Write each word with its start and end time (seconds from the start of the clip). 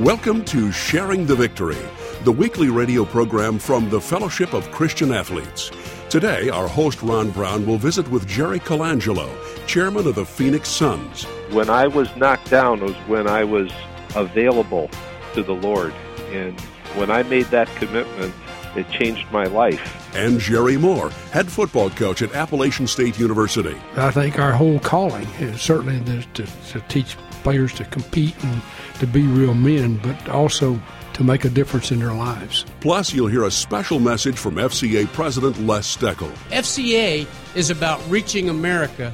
Welcome 0.00 0.46
to 0.46 0.72
Sharing 0.72 1.26
the 1.26 1.36
Victory, 1.36 1.76
the 2.24 2.32
weekly 2.32 2.70
radio 2.70 3.04
program 3.04 3.58
from 3.58 3.90
the 3.90 4.00
Fellowship 4.00 4.54
of 4.54 4.70
Christian 4.70 5.12
Athletes. 5.12 5.70
Today, 6.08 6.48
our 6.48 6.66
host 6.66 7.02
Ron 7.02 7.30
Brown 7.32 7.66
will 7.66 7.76
visit 7.76 8.08
with 8.08 8.26
Jerry 8.26 8.60
Colangelo, 8.60 9.28
chairman 9.66 10.06
of 10.06 10.14
the 10.14 10.24
Phoenix 10.24 10.70
Suns. 10.70 11.24
When 11.50 11.68
I 11.68 11.86
was 11.86 12.08
knocked 12.16 12.48
down 12.48 12.80
was 12.80 12.94
when 13.08 13.28
I 13.28 13.44
was 13.44 13.70
available 14.14 14.88
to 15.34 15.42
the 15.42 15.52
Lord. 15.52 15.92
And 16.30 16.58
when 16.96 17.10
I 17.10 17.22
made 17.24 17.48
that 17.48 17.68
commitment, 17.76 18.32
it 18.74 18.88
changed 18.88 19.30
my 19.30 19.44
life. 19.44 20.16
And 20.16 20.40
Jerry 20.40 20.78
Moore, 20.78 21.10
head 21.30 21.52
football 21.52 21.90
coach 21.90 22.22
at 22.22 22.34
Appalachian 22.34 22.86
State 22.86 23.18
University. 23.18 23.76
I 23.96 24.10
think 24.12 24.38
our 24.38 24.52
whole 24.52 24.78
calling 24.78 25.26
is 25.40 25.60
certainly 25.60 26.24
to, 26.32 26.46
to 26.46 26.80
teach 26.88 27.18
players 27.42 27.72
to 27.74 27.84
compete 27.84 28.34
and 28.44 28.62
to 28.98 29.06
be 29.06 29.22
real 29.22 29.54
men, 29.54 29.96
but 29.98 30.28
also 30.28 30.80
to 31.14 31.24
make 31.24 31.44
a 31.44 31.50
difference 31.50 31.90
in 31.90 31.98
their 31.98 32.14
lives. 32.14 32.64
Plus, 32.80 33.12
you'll 33.12 33.26
hear 33.26 33.44
a 33.44 33.50
special 33.50 33.98
message 33.98 34.38
from 34.38 34.54
FCA 34.54 35.06
President 35.12 35.58
Les 35.66 35.96
Steckel. 35.96 36.30
FCA 36.50 37.26
is 37.54 37.70
about 37.70 38.00
reaching 38.08 38.48
America 38.48 39.12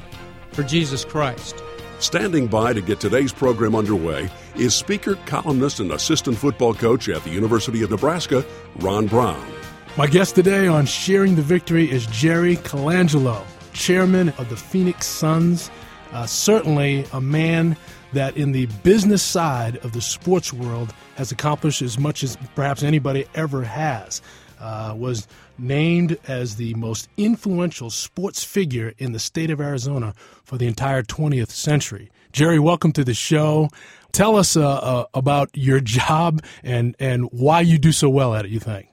for 0.51 0.63
Jesus 0.63 1.03
Christ. 1.03 1.61
Standing 1.99 2.45
by 2.45 2.73
to 2.73 2.81
get 2.81 2.99
today's 2.99 3.33
program 3.33 3.75
underway 3.75 4.29
is 4.55 4.75
speaker, 4.75 5.15
columnist, 5.25 5.79
and 5.79 5.91
assistant 5.91 6.37
football 6.37 6.73
coach 6.73 7.09
at 7.09 7.23
the 7.23 7.31
University 7.31 7.81
of 7.81 7.89
Nebraska, 7.89 8.45
Ron 8.77 9.07
Brown. 9.07 9.43
My 9.97 10.05
guest 10.05 10.35
today 10.35 10.67
on 10.67 10.85
Sharing 10.85 11.35
the 11.35 11.41
Victory 11.41 11.89
is 11.89 12.05
Jerry 12.07 12.57
Colangelo, 12.57 13.43
chairman 13.73 14.29
of 14.37 14.47
the 14.49 14.55
Phoenix 14.55 15.07
Suns. 15.07 15.71
Uh, 16.13 16.27
certainly 16.27 17.05
a 17.13 17.19
man 17.19 17.75
that, 18.17 18.35
in 18.35 18.51
the 18.51 18.65
business 18.83 19.21
side 19.21 19.77
of 19.77 19.93
the 19.93 20.01
sports 20.01 20.51
world, 20.51 20.91
has 21.15 21.31
accomplished 21.31 21.83
as 21.83 21.99
much 21.99 22.23
as 22.23 22.35
perhaps 22.55 22.81
anybody 22.81 23.25
ever 23.35 23.63
has. 23.63 24.21
Uh, 24.59 24.91
was 24.97 25.27
named 25.59 26.17
as 26.27 26.55
the 26.55 26.73
most 26.73 27.09
influential 27.15 27.91
sports 27.91 28.43
figure 28.43 28.91
in 28.97 29.11
the 29.11 29.19
state 29.19 29.51
of 29.51 29.61
Arizona 29.61 30.15
for 30.43 30.57
the 30.57 30.65
entire 30.65 31.03
20th 31.03 31.51
century. 31.51 32.09
Jerry, 32.31 32.57
welcome 32.57 32.91
to 32.93 33.03
the 33.03 33.13
show. 33.13 33.69
Tell 34.13 34.35
us 34.35 34.57
uh, 34.57 34.67
uh, 34.67 35.05
about 35.13 35.51
your 35.53 35.79
job 35.79 36.41
and, 36.63 36.95
and 36.99 37.25
why 37.31 37.61
you 37.61 37.77
do 37.77 37.91
so 37.91 38.09
well 38.09 38.33
at 38.33 38.45
it, 38.45 38.51
you 38.51 38.59
think. 38.59 38.87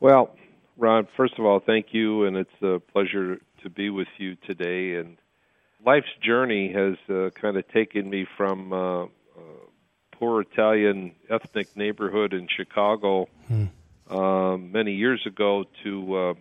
Well, 0.00 0.36
Ron, 0.76 1.08
first 1.16 1.38
of 1.38 1.46
all, 1.46 1.60
thank 1.64 1.86
you, 1.92 2.24
and 2.26 2.36
it's 2.36 2.62
a 2.62 2.78
pleasure 2.92 3.38
to 3.62 3.70
be 3.70 3.88
with 3.88 4.08
you 4.18 4.36
today. 4.46 4.96
And 5.00 5.16
life's 5.84 6.14
journey 6.22 6.72
has 6.72 6.96
uh, 7.08 7.30
kind 7.30 7.56
of 7.56 7.66
taken 7.68 8.08
me 8.08 8.26
from 8.36 8.72
uh, 8.72 9.06
poor 10.20 10.42
Italian 10.42 11.12
ethnic 11.28 11.74
neighborhood 11.76 12.32
in 12.32 12.46
Chicago 12.46 13.26
hmm. 13.48 13.66
Um, 14.10 14.72
many 14.72 14.94
years 14.94 15.24
ago 15.24 15.66
to 15.84 16.16
uh, 16.16 16.34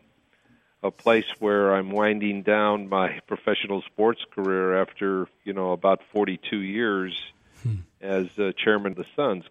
a 0.81 0.89
place 0.89 1.27
where 1.37 1.75
I'm 1.75 1.91
winding 1.91 2.41
down 2.41 2.89
my 2.89 3.19
professional 3.27 3.83
sports 3.83 4.21
career 4.33 4.81
after 4.81 5.27
you 5.43 5.53
know 5.53 5.71
about 5.71 6.01
42 6.11 6.57
years 6.57 7.13
hmm. 7.61 7.75
as 8.01 8.27
uh, 8.39 8.53
chairman 8.57 8.93
of 8.93 8.97
the 8.97 9.05
Suns. 9.15 9.43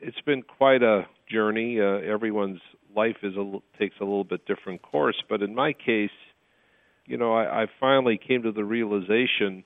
It's 0.00 0.20
been 0.22 0.40
quite 0.40 0.82
a 0.82 1.06
journey. 1.28 1.78
Uh, 1.78 1.98
everyone's 1.98 2.62
life 2.94 3.18
is 3.22 3.36
a, 3.36 3.58
takes 3.78 3.96
a 4.00 4.04
little 4.04 4.24
bit 4.24 4.46
different 4.46 4.80
course, 4.80 5.22
but 5.28 5.42
in 5.42 5.54
my 5.54 5.74
case, 5.74 6.16
you 7.06 7.16
know, 7.16 7.34
I, 7.34 7.62
I 7.62 7.66
finally 7.80 8.18
came 8.18 8.42
to 8.42 8.52
the 8.52 8.64
realization 8.64 9.64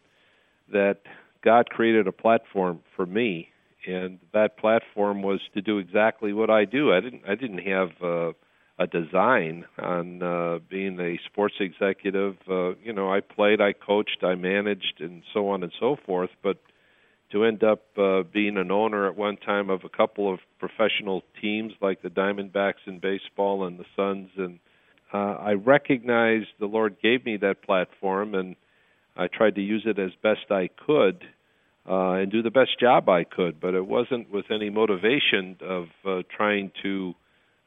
that 0.73 1.01
God 1.43 1.71
created 1.71 2.07
a 2.07 2.13
platform 2.13 2.81
for 2.95 3.07
me, 3.07 3.49
and 3.87 4.19
that 4.33 4.59
platform 4.59 5.23
was 5.23 5.41
to 5.55 5.63
do 5.63 5.79
exactly 5.79 6.33
what 6.33 6.51
I 6.51 6.65
do. 6.65 6.93
I 6.93 7.01
didn't 7.01 7.23
I 7.27 7.35
didn't 7.35 7.59
have 7.59 7.91
uh, 8.03 8.33
a 8.79 8.87
design 8.87 9.65
on 9.79 10.23
uh, 10.23 10.59
being 10.69 10.99
a 11.01 11.19
sports 11.27 11.55
executive. 11.61 12.37
Uh, 12.49 12.75
you 12.77 12.93
know, 12.93 13.13
I 13.13 13.21
played, 13.21 13.61
I 13.61 13.73
coached, 13.73 14.23
I 14.23 14.35
managed, 14.35 15.01
and 15.01 15.23
so 15.33 15.49
on 15.51 15.63
and 15.63 15.73
so 15.79 15.97
forth. 16.07 16.31
But 16.43 16.59
to 17.33 17.45
end 17.45 17.63
up 17.63 17.83
uh, 17.97 18.23
being 18.23 18.57
an 18.57 18.71
owner 18.71 19.07
at 19.07 19.17
one 19.17 19.37
time 19.37 19.71
of 19.71 19.85
a 19.85 19.89
couple 19.89 20.33
of 20.33 20.41
professional 20.59 21.23
teams 21.41 21.73
like 21.81 22.03
the 22.03 22.09
Diamondbacks 22.09 22.87
in 22.87 22.99
baseball 22.99 23.65
and 23.67 23.79
the 23.79 23.85
Suns 23.95 24.31
and 24.37 24.59
uh, 25.13 25.17
I 25.17 25.53
recognized 25.53 26.49
the 26.59 26.67
Lord 26.67 26.97
gave 27.03 27.25
me 27.25 27.37
that 27.39 27.63
platform, 27.63 28.35
and 28.35 28.57
I 29.17 29.27
tried 29.27 29.57
to 29.57 29.61
use 29.61 29.83
it 29.87 29.99
as 29.99 30.11
best 30.23 30.51
I 30.51 30.69
could 30.87 31.25
uh, 31.89 32.13
and 32.13 32.31
do 32.31 32.43
the 32.43 32.51
best 32.51 32.79
job 32.79 33.09
I 33.09 33.25
could. 33.25 33.61
But 33.61 33.75
it 33.75 33.87
wasn't 33.87 34.31
with 34.31 34.51
any 34.51 34.71
motivation 34.71 35.57
of 35.61 35.89
uh, 36.07 36.23
trying 36.35 36.71
to, 36.83 37.15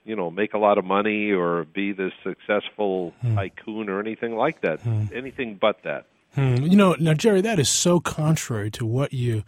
you 0.06 0.16
know, 0.16 0.32
make 0.32 0.54
a 0.54 0.58
lot 0.58 0.78
of 0.78 0.86
money 0.86 1.32
or 1.32 1.66
be 1.66 1.92
this 1.92 2.14
successful 2.24 3.14
hmm. 3.22 3.36
tycoon 3.36 3.90
or 3.90 4.00
anything 4.00 4.36
like 4.36 4.62
that. 4.62 4.80
Hmm. 4.80 5.06
Anything 5.14 5.58
but 5.60 5.84
that. 5.84 6.06
Hmm. 6.36 6.56
You 6.64 6.76
know, 6.76 6.96
now 7.00 7.14
Jerry, 7.14 7.42
that 7.42 7.60
is 7.60 7.70
so 7.70 8.00
contrary 8.00 8.72
to 8.72 8.86
what 8.86 9.14
you 9.14 9.44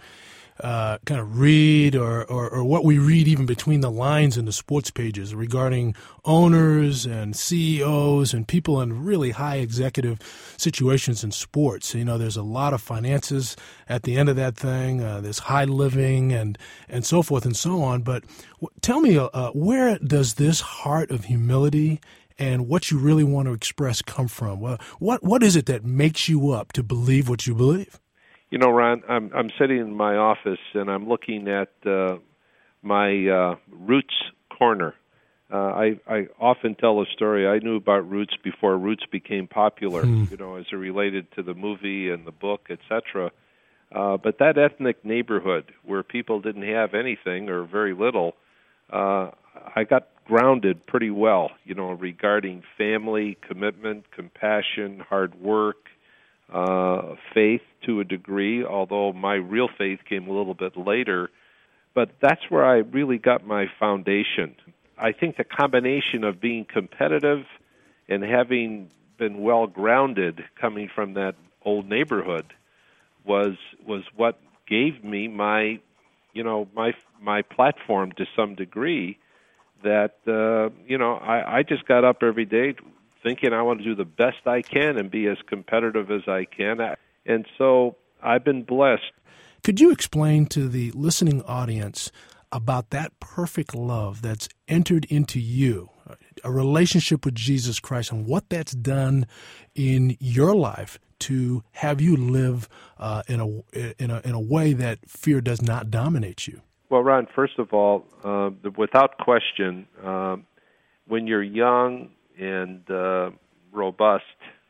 uh, 0.62 0.98
kind 1.06 1.20
of 1.20 1.38
read 1.38 1.96
or, 1.96 2.24
or, 2.26 2.50
or, 2.50 2.64
what 2.64 2.86
we 2.86 2.98
read 2.98 3.28
even 3.28 3.46
between 3.46 3.82
the 3.82 3.92
lines 3.92 4.38
in 4.38 4.46
the 4.46 4.54
sports 4.54 4.90
pages 4.90 5.36
regarding 5.36 5.94
owners 6.24 7.06
and 7.06 7.36
CEOs 7.36 8.34
and 8.34 8.48
people 8.48 8.80
in 8.80 9.04
really 9.04 9.32
high 9.32 9.58
executive 9.58 10.18
situations 10.58 11.26
in 11.26 11.32
sports. 11.32 11.94
You 11.94 12.06
know, 12.06 12.18
there's 12.18 12.38
a 12.38 12.44
lot 12.44 12.74
of 12.74 12.82
finances 12.82 13.58
at 13.90 14.04
the 14.04 14.16
end 14.16 14.30
of 14.30 14.38
that 14.38 14.56
thing. 14.56 15.02
Uh, 15.04 15.20
there's 15.20 15.40
high 15.40 15.66
living 15.66 16.32
and 16.32 16.58
and 16.88 17.06
so 17.06 17.22
forth 17.22 17.46
and 17.46 17.56
so 17.56 17.84
on. 17.84 18.02
But 18.02 18.24
w- 18.56 18.70
tell 18.82 19.02
me, 19.02 19.18
uh, 19.18 19.52
where 19.52 19.98
does 20.00 20.36
this 20.36 20.62
heart 20.62 21.12
of 21.12 21.26
humility 21.26 22.00
and 22.40 22.68
what 22.68 22.92
you 22.92 22.98
really 22.98 23.26
want 23.26 23.48
to 23.48 23.54
express 23.54 24.02
come 24.02 24.30
from? 24.30 24.62
Well, 24.62 24.78
what 25.00 25.22
what 25.22 25.44
is 25.44 25.58
it 25.58 25.66
that 25.66 25.84
makes 25.84 26.30
you 26.30 26.52
up 26.52 26.72
to 26.74 26.84
believe 26.84 27.28
what 27.28 27.46
you 27.46 27.54
believe? 27.54 28.00
You 28.50 28.59
know, 28.59 28.69
Ron, 28.69 29.03
I'm 29.09 29.31
I'm 29.33 29.50
sitting 29.59 29.79
in 29.79 29.95
my 29.95 30.16
office 30.16 30.59
and 30.73 30.89
I'm 30.89 31.07
looking 31.07 31.47
at 31.47 31.69
uh, 31.85 32.17
my 32.81 33.28
uh, 33.28 33.56
Roots 33.72 34.13
corner. 34.56 34.94
Uh, 35.51 35.57
I 35.57 36.00
I 36.07 36.28
often 36.39 36.75
tell 36.75 37.01
a 37.01 37.06
story. 37.13 37.47
I 37.47 37.59
knew 37.59 37.75
about 37.75 38.09
Roots 38.09 38.35
before 38.44 38.78
Roots 38.78 39.06
became 39.11 39.47
popular. 39.47 40.03
Hmm. 40.03 40.25
You 40.29 40.38
know, 40.38 40.56
as 40.56 40.66
it 40.72 40.75
related 40.75 41.31
to 41.33 41.44
the 41.44 41.53
movie 41.53 42.09
and 42.09 42.25
the 42.25 42.31
book, 42.31 42.67
etc. 42.69 43.31
Uh, 43.91 44.17
but 44.17 44.39
that 44.39 44.57
ethnic 44.57 45.03
neighborhood 45.06 45.72
where 45.83 46.03
people 46.03 46.41
didn't 46.41 46.67
have 46.67 46.94
anything 46.94 47.50
or 47.50 47.63
very 47.63 47.94
little, 47.94 48.35
uh, 48.91 49.29
I 49.75 49.83
got 49.83 50.07
grounded 50.25 50.85
pretty 50.85 51.12
well. 51.12 51.51
You 51.63 51.75
know, 51.75 51.91
regarding 51.91 52.63
family, 52.77 53.38
commitment, 53.47 54.12
compassion, 54.12 55.00
hard 55.07 55.35
work, 55.39 55.88
uh, 56.51 57.16
faith 57.33 57.61
to 57.85 58.00
a 58.00 58.03
degree, 58.03 58.63
although 58.63 59.13
my 59.13 59.35
real 59.35 59.69
faith 59.78 60.00
came 60.07 60.28
a 60.28 60.31
little 60.31 60.53
bit 60.53 60.78
later. 60.78 61.29
But 61.94 62.11
that's 62.22 62.41
where 62.50 62.66
I 62.66 62.78
really 62.78 63.17
got 63.17 63.45
my 63.45 63.67
foundation. 63.79 64.56
I 64.97 65.11
think 65.11 65.38
the 65.38 65.44
combination 65.44 66.23
of 66.23 66.39
being 66.39 66.66
competitive 66.66 67.45
and 68.07 68.23
having 68.23 68.89
been 69.17 69.41
well 69.41 69.67
grounded 69.67 70.44
coming 70.59 70.89
from 70.94 71.13
that 71.13 71.35
old 71.63 71.89
neighborhood 71.89 72.45
was 73.25 73.56
was 73.85 74.03
what 74.16 74.39
gave 74.67 75.03
me 75.03 75.27
my 75.27 75.79
you 76.33 76.44
know 76.44 76.67
my 76.75 76.94
my 77.22 77.41
platform 77.41 78.12
to 78.13 78.25
some 78.35 78.56
degree 78.56 79.17
that 79.83 80.16
uh 80.27 80.69
you 80.88 80.97
know 80.97 81.16
I 81.16 81.59
I 81.59 81.63
just 81.63 81.88
got 81.88 82.03
up 82.03 82.22
every 82.22 82.45
day 82.45 82.75
thinking 83.25 83.53
I 83.53 83.63
want 83.63 83.80
to 83.80 83.83
do 83.83 83.95
the 83.95 84.06
best 84.06 84.45
I 84.45 84.62
can 84.62 84.98
and 84.98 85.10
be 85.10 85.27
as 85.27 85.38
competitive 85.48 86.12
as 86.12 86.22
I 86.27 86.45
can. 86.45 86.77
And 87.25 87.45
so 87.57 87.95
I've 88.22 88.44
been 88.44 88.63
blessed. 88.63 89.12
Could 89.63 89.80
you 89.80 89.92
explain 89.92 90.45
to 90.48 90.69
the 90.69 90.92
listening 90.92 91.42
audience 91.42 92.12
about 92.51 92.92
that 92.92 93.19
perfect 93.19 93.74
love 93.74 94.22
that's 94.22 94.48
entered 94.68 95.06
into 95.06 95.39
you, 95.39 95.89
a 96.44 96.51
relationship 96.51 97.25
with 97.25 97.33
Jesus 97.33 97.80
Christ, 97.80 98.12
and 98.12 98.27
what 98.27 98.48
that's 98.50 98.74
done 98.74 99.25
in 99.74 100.18
your 100.19 100.56
life 100.56 101.00
to 101.18 101.63
have 101.72 102.00
you 102.00 102.16
live 102.16 102.69
uh, 103.00 103.24
in 103.27 103.39
a 103.39 103.48
in 104.01 104.12
a 104.12 104.22
in 104.24 104.33
a 104.33 104.39
way 104.39 104.74
that 104.74 105.00
fear 105.10 105.42
does 105.42 105.63
not 105.63 105.89
dominate 105.89 106.48
you? 106.48 106.62
Well, 106.92 107.01
Ron, 107.01 107.27
first 107.33 107.57
of 107.57 107.74
all, 107.74 108.06
uh, 108.24 108.51
without 108.77 109.18
question, 109.18 109.88
um, 110.04 110.45
when 111.07 111.25
you're 111.25 111.42
young 111.42 112.12
and 112.40 112.90
uh, 112.90 113.32
robust, 113.72 114.24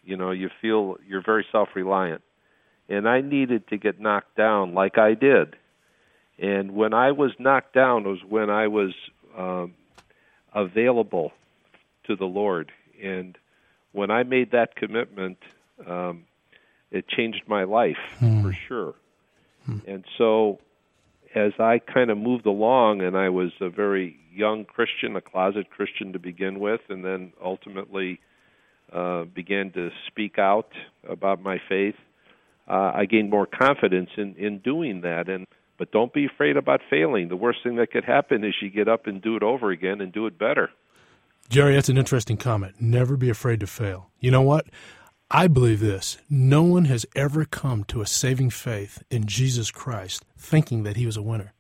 you 0.04 0.18
know, 0.18 0.32
you 0.32 0.50
feel 0.62 0.98
you're 1.08 1.24
very 1.24 1.46
self-reliant. 1.52 2.22
And 2.88 3.08
I 3.08 3.22
needed 3.22 3.68
to 3.70 3.78
get 3.78 4.00
knocked 4.00 4.36
down 4.36 4.74
like 4.74 4.98
I 4.98 5.16
did. 5.16 5.56
And 6.38 6.72
when 6.72 6.94
I 6.94 7.12
was 7.12 7.32
knocked 7.40 7.74
down 7.74 8.04
was 8.04 8.20
when 8.28 8.50
I 8.50 8.68
was 8.68 8.94
um, 9.38 9.74
available 10.54 11.32
to 12.08 12.16
the 12.16 12.26
Lord. 12.26 12.72
And 13.02 13.38
when 13.92 14.12
I 14.12 14.24
made 14.24 14.52
that 14.52 14.76
commitment, 14.76 15.38
um, 15.88 16.26
it 16.92 17.08
changed 17.08 17.44
my 17.48 17.64
life 17.64 17.98
hmm. 18.20 18.44
for 18.44 18.54
sure. 18.54 18.94
Hmm. 19.66 19.78
And 19.88 20.06
so, 20.18 20.60
as 21.36 21.52
I 21.60 21.80
kind 21.80 22.10
of 22.10 22.18
moved 22.18 22.46
along, 22.46 23.02
and 23.02 23.18
I 23.18 23.30
was 23.30 23.52
a 23.60 23.70
very 23.70 24.18
young 24.34 24.66
Christian, 24.66 25.16
a 25.16 25.22
closet 25.22 25.70
Christian 25.70 26.14
to 26.14 26.20
begin 26.20 26.60
with, 26.60 26.82
and 26.90 27.04
then 27.04 27.34
ultimately 27.44 28.20
uh, 28.92 29.26
began 29.26 29.72
to 29.72 29.90
speak 30.08 30.40
out 30.40 30.70
about 31.08 31.42
my 31.42 31.60
faith, 31.68 31.96
uh, 32.68 32.92
I 32.96 33.06
gained 33.06 33.30
more 33.30 33.46
confidence 33.46 34.10
in 34.18 34.36
in 34.36 34.60
doing 34.60 35.02
that. 35.02 35.30
And 35.30 35.46
but 35.78 35.92
don't 35.92 36.14
be 36.14 36.26
afraid 36.26 36.58
about 36.58 36.82
failing. 36.90 37.28
The 37.28 37.36
worst 37.36 37.60
thing 37.64 37.76
that 37.76 37.92
could 37.92 38.06
happen 38.06 38.44
is 38.44 38.54
you 38.62 38.70
get 38.70 38.88
up 38.88 39.08
and 39.08 39.22
do 39.22 39.36
it 39.36 39.44
over 39.44 39.72
again 39.72 40.02
and 40.02 40.12
do 40.12 40.26
it 40.26 40.40
better. 40.40 40.70
Jerry, 41.50 41.76
that's 41.76 41.90
an 41.90 41.98
interesting 41.98 42.38
comment. 42.38 42.76
Never 42.80 43.18
be 43.18 43.30
afraid 43.30 43.60
to 43.60 43.68
fail. 43.68 44.10
You 44.20 44.32
know 44.32 44.42
what? 44.42 44.66
I 45.32 45.48
believe 45.48 45.80
this. 45.80 46.18
No 46.30 46.62
one 46.62 46.86
has 46.86 47.04
ever 47.16 47.46
come 47.46 47.84
to 47.86 48.02
a 48.02 48.06
saving 48.06 48.52
faith 48.52 49.02
in 49.10 49.26
Jesus 49.26 49.72
Christ 49.72 50.24
thinking 50.38 50.84
that 50.84 50.98
he 50.98 51.08
was 51.08 51.18
a 51.18 51.24
winner. 51.24 51.55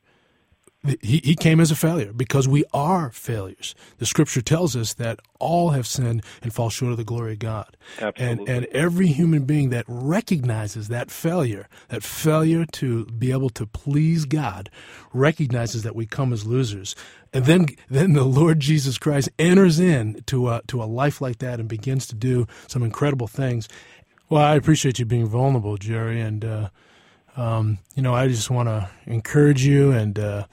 He, 1.01 1.21
he 1.23 1.35
came 1.35 1.59
as 1.59 1.71
a 1.71 1.75
failure 1.75 2.13
because 2.13 2.47
we 2.47 2.63
are 2.73 3.09
failures. 3.11 3.73
The 3.97 4.05
scripture 4.05 4.41
tells 4.41 4.75
us 4.75 4.93
that 4.93 5.19
all 5.39 5.69
have 5.71 5.87
sinned 5.87 6.23
and 6.41 6.53
fall 6.53 6.69
short 6.69 6.91
of 6.91 6.97
the 6.97 7.03
glory 7.03 7.33
of 7.33 7.39
God. 7.39 7.75
Absolutely. 7.99 8.25
And, 8.25 8.49
and 8.49 8.65
every 8.67 9.07
human 9.07 9.45
being 9.45 9.69
that 9.69 9.85
recognizes 9.87 10.87
that 10.89 11.09
failure, 11.09 11.67
that 11.89 12.03
failure 12.03 12.65
to 12.73 13.05
be 13.05 13.31
able 13.31 13.49
to 13.51 13.65
please 13.65 14.25
God, 14.25 14.69
recognizes 15.13 15.83
that 15.83 15.95
we 15.95 16.05
come 16.05 16.31
as 16.33 16.45
losers. 16.45 16.95
And 17.33 17.45
then, 17.45 17.67
then 17.89 18.13
the 18.13 18.23
Lord 18.23 18.59
Jesus 18.59 18.97
Christ 18.97 19.29
enters 19.39 19.79
in 19.79 20.21
to 20.27 20.49
a, 20.49 20.61
to 20.67 20.81
a 20.81 20.85
life 20.85 21.19
like 21.19 21.39
that 21.39 21.59
and 21.59 21.67
begins 21.67 22.07
to 22.07 22.15
do 22.15 22.47
some 22.67 22.83
incredible 22.83 23.27
things. 23.27 23.67
Well, 24.29 24.43
I 24.43 24.55
appreciate 24.55 24.99
you 24.99 25.05
being 25.05 25.27
vulnerable, 25.27 25.77
Jerry. 25.77 26.21
And, 26.21 26.45
uh, 26.45 26.69
um, 27.35 27.79
you 27.95 28.01
know, 28.01 28.13
I 28.13 28.27
just 28.27 28.49
want 28.49 28.69
to 28.69 28.89
encourage 29.05 29.65
you 29.65 29.91
and, 29.91 30.17
uh, 30.17 30.45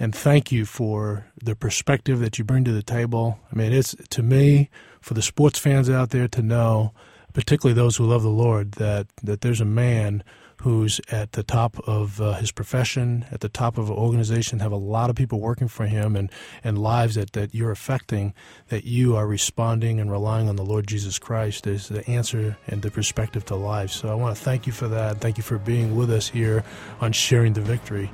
and 0.00 0.14
thank 0.14 0.50
you 0.50 0.64
for 0.64 1.26
the 1.44 1.54
perspective 1.54 2.18
that 2.20 2.38
you 2.38 2.44
bring 2.44 2.64
to 2.64 2.72
the 2.72 2.82
table. 2.82 3.38
I 3.52 3.54
mean, 3.54 3.72
it's 3.72 3.94
to 4.08 4.22
me, 4.22 4.70
for 5.00 5.12
the 5.12 5.22
sports 5.22 5.58
fans 5.58 5.90
out 5.90 6.08
there 6.08 6.26
to 6.26 6.42
know, 6.42 6.94
particularly 7.34 7.74
those 7.74 7.96
who 7.96 8.06
love 8.06 8.22
the 8.22 8.30
Lord, 8.30 8.72
that, 8.72 9.08
that 9.22 9.42
there's 9.42 9.60
a 9.60 9.66
man 9.66 10.24
who's 10.62 11.00
at 11.10 11.32
the 11.32 11.42
top 11.42 11.78
of 11.86 12.20
uh, 12.20 12.34
his 12.34 12.50
profession, 12.50 13.24
at 13.30 13.40
the 13.40 13.48
top 13.48 13.78
of 13.78 13.88
an 13.88 13.96
organization, 13.96 14.58
have 14.58 14.72
a 14.72 14.76
lot 14.76 15.08
of 15.08 15.16
people 15.16 15.40
working 15.40 15.68
for 15.68 15.86
him 15.86 16.16
and, 16.16 16.30
and 16.62 16.76
lives 16.76 17.14
that, 17.14 17.32
that 17.32 17.54
you're 17.54 17.70
affecting, 17.70 18.34
that 18.68 18.84
you 18.84 19.16
are 19.16 19.26
responding 19.26 20.00
and 20.00 20.10
relying 20.10 20.48
on 20.48 20.56
the 20.56 20.64
Lord 20.64 20.86
Jesus 20.86 21.18
Christ 21.18 21.66
as 21.66 21.88
the 21.88 22.06
answer 22.08 22.58
and 22.66 22.82
the 22.82 22.90
perspective 22.90 23.44
to 23.46 23.54
life. 23.54 23.90
So 23.90 24.10
I 24.10 24.14
want 24.14 24.36
to 24.36 24.42
thank 24.42 24.66
you 24.66 24.72
for 24.72 24.88
that. 24.88 25.20
Thank 25.20 25.36
you 25.38 25.42
for 25.42 25.58
being 25.58 25.96
with 25.96 26.10
us 26.10 26.28
here 26.28 26.62
on 27.00 27.12
Sharing 27.12 27.54
the 27.54 27.62
Victory. 27.62 28.10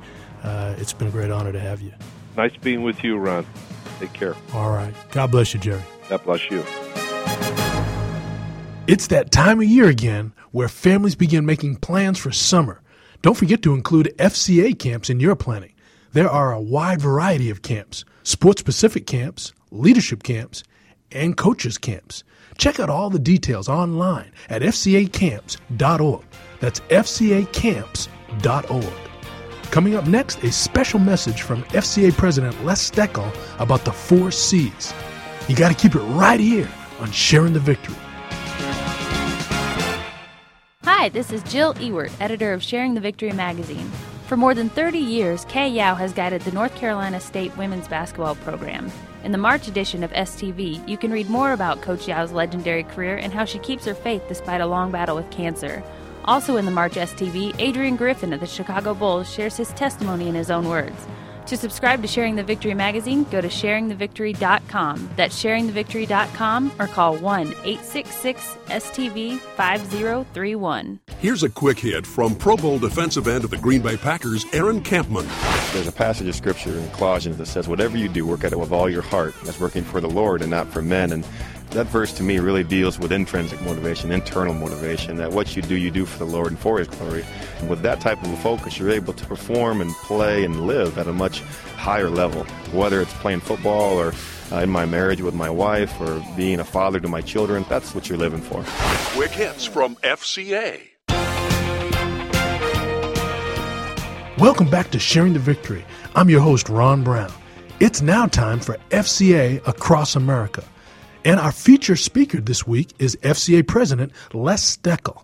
Uh, 0.47 0.75
it's 0.77 0.93
been 0.93 1.09
a 1.09 1.11
great 1.11 1.29
honor 1.29 1.51
to 1.51 1.59
have 1.59 1.81
you. 1.81 1.91
Nice 2.37 2.55
being 2.55 2.83
with 2.83 3.03
you, 3.03 3.17
Ron. 3.17 3.45
Take 3.99 4.13
care. 4.13 4.35
All 4.53 4.71
right. 4.71 4.93
God 5.11 5.31
bless 5.31 5.53
you, 5.53 5.59
Jerry. 5.59 5.83
God 6.07 6.23
bless 6.23 6.49
you. 6.49 6.63
It's 8.87 9.07
that 9.07 9.31
time 9.31 9.59
of 9.59 9.65
year 9.65 9.89
again 9.89 10.31
where 10.51 10.69
families 10.69 11.15
begin 11.15 11.45
making 11.45 11.77
plans 11.77 12.17
for 12.17 12.31
summer. 12.31 12.81
Don't 13.21 13.35
forget 13.35 13.61
to 13.63 13.73
include 13.73 14.13
FCA 14.17 14.79
camps 14.79 15.09
in 15.09 15.19
your 15.19 15.35
planning. 15.35 15.73
There 16.13 16.29
are 16.29 16.53
a 16.53 16.61
wide 16.61 17.01
variety 17.01 17.49
of 17.49 17.61
camps 17.61 18.05
sports 18.23 18.59
specific 18.59 19.07
camps, 19.07 19.53
leadership 19.71 20.23
camps, 20.23 20.63
and 21.11 21.35
coaches 21.35 21.77
camps. 21.77 22.23
Check 22.57 22.79
out 22.79 22.89
all 22.89 23.09
the 23.09 23.19
details 23.19 23.69
online 23.69 24.31
at 24.49 24.61
fcacamps.org. 24.61 26.25
That's 26.59 26.79
fcacamps.org. 26.79 29.06
Coming 29.71 29.95
up 29.95 30.07
next, 30.07 30.43
a 30.43 30.51
special 30.51 30.99
message 30.99 31.41
from 31.41 31.63
FCA 31.65 32.15
President 32.15 32.65
Les 32.65 32.89
Steckel 32.89 33.31
about 33.59 33.83
the 33.85 33.91
four 33.91 34.31
C's. 34.31 34.93
You 35.47 35.55
got 35.55 35.69
to 35.69 35.75
keep 35.75 35.93
it 35.95 35.99
right 35.99 36.39
here 36.39 36.69
on 36.99 37.11
Sharing 37.11 37.53
the 37.53 37.59
Victory. 37.59 37.95
Hi, 40.83 41.09
this 41.09 41.31
is 41.31 41.43
Jill 41.43 41.73
Ewert, 41.75 42.11
editor 42.19 42.53
of 42.53 42.63
Sharing 42.63 42.93
the 42.93 43.01
Victory 43.01 43.31
magazine. 43.31 43.91
For 44.25 44.35
more 44.35 44.55
than 44.55 44.69
30 44.69 44.97
years, 44.97 45.45
Kay 45.45 45.69
Yow 45.69 45.95
has 45.95 46.11
guided 46.11 46.41
the 46.41 46.51
North 46.51 46.75
Carolina 46.75 47.19
State 47.19 47.55
women's 47.55 47.87
basketball 47.87 48.35
program. 48.35 48.91
In 49.23 49.31
the 49.31 49.37
March 49.37 49.67
edition 49.67 50.03
of 50.03 50.11
STV, 50.11 50.87
you 50.87 50.97
can 50.97 51.11
read 51.11 51.29
more 51.29 51.51
about 51.51 51.81
Coach 51.81 52.07
Yow's 52.07 52.31
legendary 52.31 52.83
career 52.83 53.17
and 53.17 53.31
how 53.31 53.45
she 53.45 53.59
keeps 53.59 53.85
her 53.85 53.93
faith 53.93 54.23
despite 54.27 54.61
a 54.61 54.65
long 54.65 54.91
battle 54.91 55.15
with 55.15 55.29
cancer. 55.29 55.83
Also 56.27 56.57
in 56.57 56.65
the 56.65 56.71
March 56.71 56.93
STV, 56.93 57.55
Adrian 57.59 57.95
Griffin 57.95 58.33
of 58.33 58.41
the 58.41 58.47
Chicago 58.47 58.93
Bulls 58.93 59.31
shares 59.31 59.55
his 59.55 59.69
testimony 59.69 60.27
in 60.27 60.35
his 60.35 60.51
own 60.51 60.67
words. 60.67 61.07
To 61.47 61.55
subscribe 61.55 62.01
to 62.01 62.09
Sharing 62.09 62.35
the 62.35 62.43
Victory 62.43 62.73
magazine, 62.73 63.23
go 63.31 63.39
to 63.39 63.47
sharingthevictory.com. 63.47 65.11
That's 65.15 65.41
sharingthevictory.com 65.41 66.73
or 66.77 66.87
call 66.87 67.15
1 67.15 67.47
866 67.47 68.57
STV 68.65 69.39
5031. 69.39 70.99
Here's 71.19 71.43
a 71.43 71.49
quick 71.49 71.79
hit 71.79 72.05
from 72.05 72.35
Pro 72.35 72.57
Bowl 72.57 72.77
defensive 72.77 73.29
end 73.29 73.45
of 73.45 73.49
the 73.49 73.57
Green 73.57 73.81
Bay 73.81 73.95
Packers, 73.95 74.45
Aaron 74.51 74.81
Kampman. 74.81 75.25
There's 75.71 75.87
a 75.87 75.93
passage 75.93 76.27
of 76.27 76.35
scripture 76.35 76.77
in 76.77 76.89
Colossians 76.91 77.37
that 77.37 77.45
says, 77.45 77.69
Whatever 77.69 77.97
you 77.97 78.09
do, 78.09 78.25
work 78.25 78.43
at 78.43 78.51
it 78.51 78.59
with 78.59 78.73
all 78.73 78.89
your 78.89 79.01
heart, 79.01 79.33
as 79.47 79.57
working 79.57 79.85
for 79.85 80.01
the 80.01 80.09
Lord 80.09 80.41
and 80.41 80.51
not 80.51 80.67
for 80.67 80.81
men. 80.81 81.13
And 81.13 81.25
that 81.77 81.85
verse 81.85 82.11
to 82.11 82.23
me 82.23 82.39
really 82.39 82.63
deals 82.63 82.97
with 82.97 83.11
intrinsic 83.11 83.61
motivation, 83.61 84.11
internal 84.11 84.55
motivation, 84.55 85.17
that 85.17 85.31
what 85.31 85.55
you 85.55 85.61
do, 85.61 85.75
you 85.75 85.91
do 85.91 86.07
for 86.07 86.17
the 86.17 86.25
Lord 86.25 86.47
and 86.47 86.57
for 86.57 86.79
His 86.79 86.87
glory. 86.87 87.23
And 87.59 87.69
with 87.69 87.83
that 87.83 88.01
type 88.01 88.19
of 88.23 88.33
a 88.33 88.37
focus, 88.37 88.79
you're 88.79 88.89
able 88.89 89.13
to 89.13 89.25
perform 89.27 89.81
and 89.81 89.91
play 89.97 90.43
and 90.43 90.65
live 90.65 90.97
at 90.97 91.07
a 91.07 91.13
much 91.13 91.41
higher 91.77 92.09
level, 92.09 92.45
whether 92.71 92.99
it's 92.99 93.13
playing 93.15 93.41
football 93.41 93.95
or 93.95 94.13
uh, 94.51 94.55
in 94.61 94.71
my 94.71 94.87
marriage 94.87 95.21
with 95.21 95.35
my 95.35 95.51
wife 95.51 96.01
or 96.01 96.19
being 96.35 96.59
a 96.59 96.63
father 96.63 96.99
to 96.99 97.07
my 97.07 97.21
children. 97.21 97.63
That's 97.69 97.93
what 97.93 98.09
you're 98.09 98.17
living 98.17 98.41
for. 98.41 98.63
Quick 99.15 99.31
hits 99.31 99.65
from 99.65 99.97
FCA. 99.97 100.81
Welcome 104.39 104.69
back 104.71 104.89
to 104.91 104.99
Sharing 104.99 105.33
the 105.33 105.39
Victory. 105.39 105.85
I'm 106.15 106.27
your 106.27 106.41
host, 106.41 106.69
Ron 106.69 107.03
Brown. 107.03 107.31
It's 107.79 108.01
now 108.01 108.25
time 108.25 108.61
for 108.61 108.77
FCA 108.89 109.65
Across 109.67 110.15
America. 110.15 110.63
And 111.27 111.41
our 111.41 111.51
featured 111.51 111.99
speaker 111.99 112.39
this 112.39 112.65
week 112.65 112.93
is 112.99 113.17
FCA 113.17 113.67
President 113.67 114.13
Les 114.33 114.77
Steckel. 114.77 115.23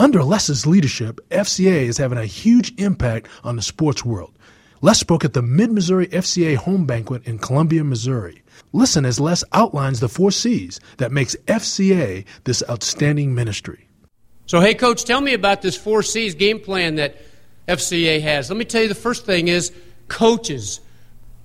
Under 0.00 0.24
Les's 0.24 0.66
leadership, 0.66 1.20
FCA 1.30 1.84
is 1.86 1.96
having 1.96 2.18
a 2.18 2.26
huge 2.26 2.74
impact 2.76 3.28
on 3.44 3.54
the 3.54 3.62
sports 3.62 4.04
world. 4.04 4.36
Les 4.82 4.98
spoke 4.98 5.24
at 5.24 5.32
the 5.32 5.42
Mid 5.42 5.70
Missouri 5.70 6.08
FCA 6.08 6.56
Home 6.56 6.86
Banquet 6.86 7.24
in 7.24 7.38
Columbia, 7.38 7.84
Missouri. 7.84 8.42
Listen 8.72 9.04
as 9.04 9.20
Les 9.20 9.44
outlines 9.52 10.00
the 10.00 10.08
four 10.08 10.32
C's 10.32 10.80
that 10.96 11.12
makes 11.12 11.36
FCA 11.46 12.24
this 12.42 12.64
outstanding 12.68 13.32
ministry. 13.32 13.86
So, 14.46 14.58
hey, 14.58 14.74
coach, 14.74 15.04
tell 15.04 15.20
me 15.20 15.34
about 15.34 15.62
this 15.62 15.76
four 15.76 16.02
C's 16.02 16.34
game 16.34 16.58
plan 16.58 16.96
that 16.96 17.14
FCA 17.68 18.20
has. 18.22 18.50
Let 18.50 18.56
me 18.56 18.64
tell 18.64 18.82
you 18.82 18.88
the 18.88 18.96
first 18.96 19.24
thing 19.24 19.46
is 19.46 19.70
coaches. 20.08 20.80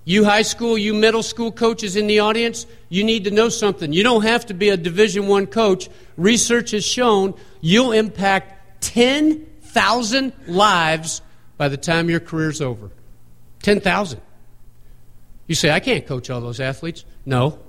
You 0.09 0.25
high 0.25 0.41
school, 0.41 0.75
you 0.75 0.95
middle 0.95 1.21
school 1.21 1.51
coaches 1.51 1.95
in 1.95 2.07
the 2.07 2.17
audience, 2.17 2.65
you 2.89 3.03
need 3.03 3.25
to 3.25 3.31
know 3.31 3.47
something. 3.47 3.93
You 3.93 4.01
don't 4.01 4.23
have 4.23 4.47
to 4.47 4.55
be 4.55 4.69
a 4.69 4.75
Division 4.75 5.27
1 5.27 5.45
coach. 5.45 5.87
Research 6.17 6.71
has 6.71 6.83
shown 6.83 7.35
you'll 7.61 7.91
impact 7.91 8.81
10,000 8.81 10.33
lives 10.47 11.21
by 11.57 11.67
the 11.67 11.77
time 11.77 12.09
your 12.09 12.21
career's 12.21 12.59
over. 12.59 12.89
10,000. 13.61 14.19
You 15.45 15.53
say, 15.53 15.69
I 15.69 15.79
can't 15.79 16.07
coach 16.07 16.31
all 16.31 16.41
those 16.41 16.59
athletes. 16.59 17.05
No, 17.23 17.59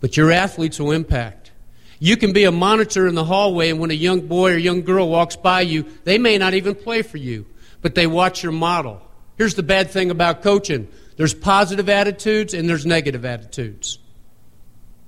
but 0.00 0.16
your 0.16 0.30
athletes 0.30 0.78
will 0.78 0.92
impact. 0.92 1.50
You 1.98 2.16
can 2.16 2.32
be 2.32 2.44
a 2.44 2.52
monitor 2.52 3.08
in 3.08 3.16
the 3.16 3.24
hallway, 3.24 3.70
and 3.70 3.80
when 3.80 3.90
a 3.90 3.94
young 3.94 4.20
boy 4.20 4.52
or 4.52 4.56
young 4.56 4.82
girl 4.82 5.08
walks 5.08 5.34
by 5.34 5.62
you, 5.62 5.84
they 6.04 6.16
may 6.16 6.38
not 6.38 6.54
even 6.54 6.76
play 6.76 7.02
for 7.02 7.16
you, 7.16 7.44
but 7.82 7.96
they 7.96 8.06
watch 8.06 8.44
your 8.44 8.52
model. 8.52 9.02
Here's 9.36 9.56
the 9.56 9.64
bad 9.64 9.90
thing 9.90 10.12
about 10.12 10.42
coaching 10.42 10.86
there's 11.16 11.34
positive 11.34 11.88
attitudes 11.88 12.54
and 12.54 12.68
there's 12.68 12.86
negative 12.86 13.24
attitudes. 13.24 13.98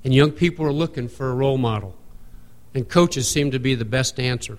And 0.05 0.15
young 0.15 0.33
people 0.33 0.65
are 0.65 0.73
looking 0.73 1.09
for 1.09 1.31
a 1.31 1.35
role 1.35 1.59
model. 1.59 1.95
And 2.75 2.89
coaches 2.89 3.29
seem 3.29 3.51
to 3.51 3.59
be 3.59 3.75
the 3.75 3.85
best 3.85 4.21
answer. 4.21 4.59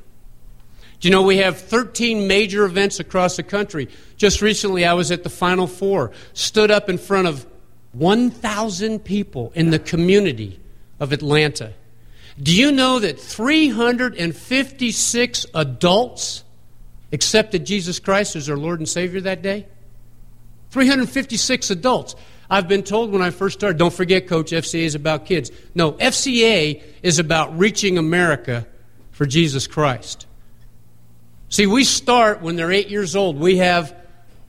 Do 0.99 1.07
you 1.07 1.13
know 1.13 1.21
we 1.21 1.37
have 1.37 1.57
13 1.57 2.27
major 2.27 2.65
events 2.65 2.99
across 2.99 3.37
the 3.37 3.43
country? 3.43 3.87
Just 4.17 4.41
recently, 4.41 4.85
I 4.85 4.91
was 4.93 5.11
at 5.11 5.23
the 5.23 5.29
Final 5.29 5.65
Four, 5.65 6.11
stood 6.33 6.71
up 6.71 6.89
in 6.89 6.97
front 6.97 7.27
of 7.27 7.45
1,000 7.93 8.99
people 8.99 9.53
in 9.55 9.71
the 9.71 9.79
community 9.79 10.59
of 10.99 11.13
Atlanta. 11.13 11.73
Do 12.41 12.55
you 12.55 12.71
know 12.71 12.99
that 12.99 13.19
356 13.19 15.45
adults 15.53 16.43
accepted 17.11 17.65
Jesus 17.65 17.99
Christ 17.99 18.35
as 18.35 18.45
their 18.47 18.57
Lord 18.57 18.79
and 18.79 18.87
Savior 18.87 19.19
that 19.21 19.41
day? 19.41 19.65
356 20.71 21.71
adults. 21.71 22.15
I've 22.49 22.67
been 22.67 22.83
told 22.83 23.11
when 23.11 23.21
I 23.21 23.29
first 23.29 23.59
started, 23.59 23.77
don't 23.77 23.93
forget, 23.93 24.27
Coach, 24.27 24.51
FCA 24.51 24.81
is 24.81 24.95
about 24.95 25.25
kids. 25.25 25.51
No, 25.75 25.93
FCA 25.93 26.81
is 27.03 27.19
about 27.19 27.57
reaching 27.57 27.97
America 27.97 28.65
for 29.11 29.25
Jesus 29.25 29.67
Christ. 29.67 30.25
See, 31.49 31.67
we 31.67 31.83
start 31.83 32.41
when 32.41 32.55
they're 32.55 32.71
eight 32.71 32.89
years 32.89 33.15
old. 33.15 33.37
We 33.37 33.57
have 33.57 33.95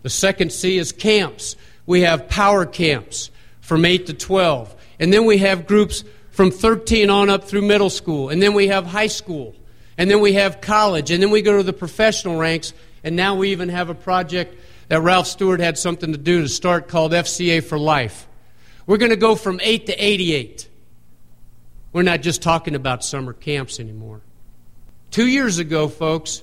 The 0.02 0.10
second 0.10 0.52
C 0.52 0.78
is 0.78 0.92
camps. 0.92 1.56
We 1.86 2.02
have 2.02 2.28
power 2.28 2.64
camps 2.64 3.30
from 3.60 3.84
8 3.84 4.06
to 4.06 4.14
12. 4.14 4.74
And 4.98 5.12
then 5.12 5.24
we 5.24 5.38
have 5.38 5.66
groups 5.66 6.04
from 6.30 6.50
13 6.50 7.10
on 7.10 7.30
up 7.30 7.44
through 7.44 7.62
middle 7.62 7.90
school. 7.90 8.28
And 8.28 8.42
then 8.42 8.54
we 8.54 8.68
have 8.68 8.86
high 8.86 9.08
school. 9.08 9.54
And 9.98 10.10
then 10.10 10.20
we 10.20 10.34
have 10.34 10.60
college. 10.60 11.10
And 11.10 11.22
then 11.22 11.30
we 11.30 11.42
go 11.42 11.56
to 11.56 11.62
the 11.62 11.72
professional 11.72 12.38
ranks. 12.38 12.72
And 13.04 13.16
now 13.16 13.34
we 13.34 13.50
even 13.50 13.68
have 13.68 13.90
a 13.90 13.94
project 13.94 14.54
that 14.90 15.00
Ralph 15.02 15.28
Stewart 15.28 15.60
had 15.60 15.78
something 15.78 16.10
to 16.10 16.18
do 16.18 16.42
to 16.42 16.48
start 16.48 16.88
called 16.88 17.12
FCA 17.12 17.62
for 17.62 17.78
Life. 17.78 18.26
We're 18.86 18.96
going 18.96 19.12
to 19.12 19.16
go 19.16 19.36
from 19.36 19.60
8 19.62 19.86
to 19.86 19.94
88. 19.94 20.68
We're 21.92 22.02
not 22.02 22.22
just 22.22 22.42
talking 22.42 22.74
about 22.74 23.04
summer 23.04 23.32
camps 23.32 23.78
anymore. 23.78 24.20
Two 25.12 25.28
years 25.28 25.58
ago, 25.58 25.86
folks, 25.86 26.42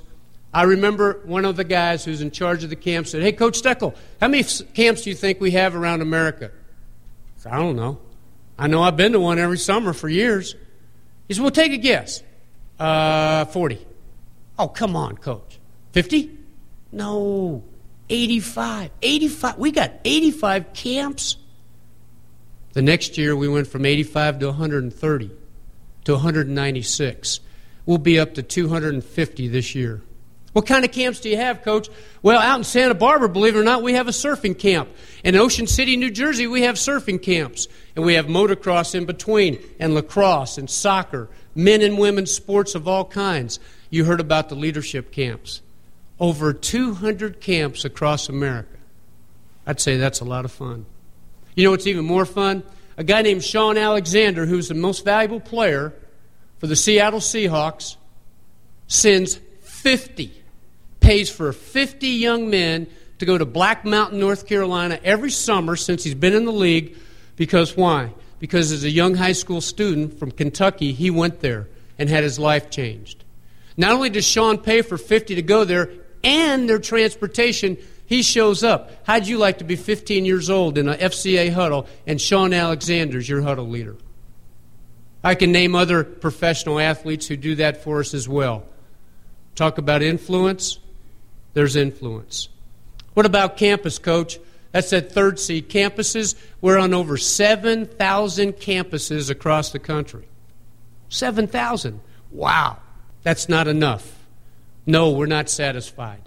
I 0.53 0.63
remember 0.63 1.19
one 1.25 1.43
of 1.43 1.57
the 1.57 1.65
guys 1.65 2.05
who's 2.05 2.21
in 2.21 2.31
charge 2.31 2.63
of 2.63 2.69
the 2.69 2.77
camp 2.77 3.07
said, 3.07 3.21
Hey, 3.21 3.33
Coach 3.33 3.61
Steckel, 3.61 3.93
how 4.21 4.29
many 4.29 4.45
camps 4.73 5.01
do 5.01 5.09
you 5.09 5.15
think 5.15 5.41
we 5.41 5.51
have 5.51 5.75
around 5.75 6.01
America? 6.01 6.45
I, 6.45 7.41
said, 7.41 7.51
I 7.51 7.59
don't 7.59 7.75
know. 7.75 7.99
I 8.57 8.67
know 8.67 8.81
I've 8.81 8.95
been 8.95 9.11
to 9.11 9.19
one 9.19 9.39
every 9.39 9.57
summer 9.57 9.91
for 9.91 10.07
years. 10.07 10.55
He 11.27 11.33
said, 11.33 11.41
Well, 11.41 11.51
take 11.51 11.73
a 11.73 11.77
guess. 11.77 12.23
Uh, 12.79 13.43
40. 13.43 13.85
Oh, 14.57 14.69
come 14.69 14.95
on, 14.95 15.17
Coach. 15.17 15.59
50? 15.91 16.31
No, 16.93 17.63
85. 18.09 18.91
85. 19.01 19.57
We 19.57 19.71
got 19.71 19.93
85 20.05 20.73
camps. 20.73 21.37
The 22.73 22.81
next 22.81 23.17
year, 23.17 23.35
we 23.35 23.47
went 23.47 23.67
from 23.67 23.85
85 23.85 24.39
to 24.39 24.45
130 24.47 25.31
to 26.05 26.13
196. 26.13 27.39
We'll 27.85 27.97
be 27.97 28.19
up 28.19 28.35
to 28.35 28.43
250 28.43 29.47
this 29.47 29.73
year. 29.75 30.01
What 30.53 30.65
kind 30.65 30.83
of 30.83 30.91
camps 30.91 31.19
do 31.19 31.29
you 31.29 31.37
have, 31.37 31.61
Coach? 31.61 31.89
Well, 32.23 32.39
out 32.39 32.57
in 32.57 32.63
Santa 32.63 32.95
Barbara, 32.95 33.29
believe 33.29 33.55
it 33.55 33.59
or 33.59 33.63
not, 33.63 33.83
we 33.83 33.93
have 33.93 34.07
a 34.07 34.11
surfing 34.11 34.57
camp. 34.57 34.89
In 35.23 35.35
Ocean 35.35 35.67
City, 35.67 35.95
New 35.97 36.09
Jersey, 36.09 36.47
we 36.47 36.63
have 36.63 36.75
surfing 36.75 37.21
camps. 37.21 37.67
And 37.95 38.03
we 38.03 38.15
have 38.15 38.25
motocross 38.25 38.95
in 38.95 39.05
between, 39.05 39.59
and 39.79 39.93
lacrosse, 39.93 40.57
and 40.57 40.69
soccer, 40.69 41.29
men 41.53 41.81
and 41.81 41.97
women's 41.97 42.31
sports 42.31 42.73
of 42.73 42.87
all 42.87 43.05
kinds. 43.05 43.59
You 43.89 44.05
heard 44.05 44.19
about 44.19 44.49
the 44.49 44.55
leadership 44.55 45.11
camps. 45.11 45.61
Over 46.19 46.53
200 46.53 47.39
camps 47.41 47.85
across 47.85 48.29
America. 48.29 48.77
I'd 49.65 49.79
say 49.79 49.97
that's 49.97 50.19
a 50.19 50.25
lot 50.25 50.45
of 50.45 50.51
fun. 50.51 50.85
You 51.55 51.63
know 51.63 51.71
what's 51.71 51.87
even 51.87 52.05
more 52.05 52.25
fun? 52.25 52.63
A 52.97 53.03
guy 53.03 53.21
named 53.21 53.43
Shaun 53.43 53.77
Alexander, 53.77 54.45
who's 54.45 54.69
the 54.69 54.73
most 54.73 55.05
valuable 55.05 55.39
player 55.39 55.93
for 56.57 56.67
the 56.67 56.75
Seattle 56.75 57.19
Seahawks, 57.19 57.97
sends 58.87 59.39
50, 59.61 60.33
pays 60.99 61.29
for 61.29 61.53
50 61.53 62.07
young 62.07 62.49
men 62.49 62.87
to 63.19 63.25
go 63.25 63.37
to 63.37 63.45
Black 63.45 63.85
Mountain, 63.85 64.19
North 64.19 64.47
Carolina 64.47 64.99
every 65.03 65.31
summer 65.31 65.75
since 65.75 66.03
he's 66.03 66.15
been 66.15 66.33
in 66.33 66.45
the 66.45 66.51
league. 66.51 66.97
Because 67.35 67.77
why? 67.77 68.11
Because 68.39 68.71
as 68.71 68.83
a 68.83 68.89
young 68.89 69.15
high 69.15 69.31
school 69.31 69.61
student 69.61 70.17
from 70.17 70.31
Kentucky, 70.31 70.93
he 70.93 71.09
went 71.09 71.41
there 71.41 71.67
and 71.99 72.09
had 72.09 72.23
his 72.23 72.39
life 72.39 72.69
changed. 72.69 73.23
Not 73.75 73.91
only 73.91 74.09
does 74.09 74.25
Shaun 74.25 74.57
pay 74.57 74.81
for 74.81 74.97
50 74.97 75.35
to 75.35 75.41
go 75.41 75.63
there 75.63 75.89
and 76.23 76.69
their 76.69 76.79
transportation, 76.79 77.77
he 78.05 78.23
shows 78.23 78.63
up. 78.63 78.91
How'd 79.05 79.27
you 79.27 79.37
like 79.37 79.57
to 79.59 79.63
be 79.63 79.75
15 79.75 80.25
years 80.25 80.49
old 80.49 80.77
in 80.77 80.87
an 80.87 80.97
FCA 80.97 81.51
huddle 81.51 81.87
and 82.05 82.19
Shaun 82.19 82.53
Alexander's 82.53 83.27
your 83.27 83.41
huddle 83.41 83.67
leader? 83.67 83.95
I 85.23 85.35
can 85.35 85.51
name 85.51 85.75
other 85.75 86.03
professional 86.03 86.79
athletes 86.79 87.27
who 87.27 87.35
do 87.35 87.55
that 87.55 87.83
for 87.83 87.99
us 87.99 88.13
as 88.13 88.29
well. 88.29 88.63
Talk 89.55 89.77
about 89.77 90.01
influence, 90.01 90.79
there's 91.53 91.75
influence. 91.75 92.49
What 93.13 93.25
about 93.25 93.57
campus, 93.57 93.99
coach? 93.99 94.39
That's 94.71 94.91
that 94.91 95.11
third 95.11 95.39
C. 95.39 95.61
Campuses, 95.61 96.35
we're 96.61 96.77
on 96.77 96.93
over 96.93 97.17
7,000 97.17 98.53
campuses 98.53 99.29
across 99.29 99.71
the 99.71 99.79
country. 99.79 100.27
7,000. 101.09 101.99
Wow. 102.31 102.77
That's 103.23 103.49
not 103.49 103.67
enough. 103.67 104.16
No, 104.87 105.11
we're 105.11 105.27
not 105.27 105.49
satisfied. 105.49 106.21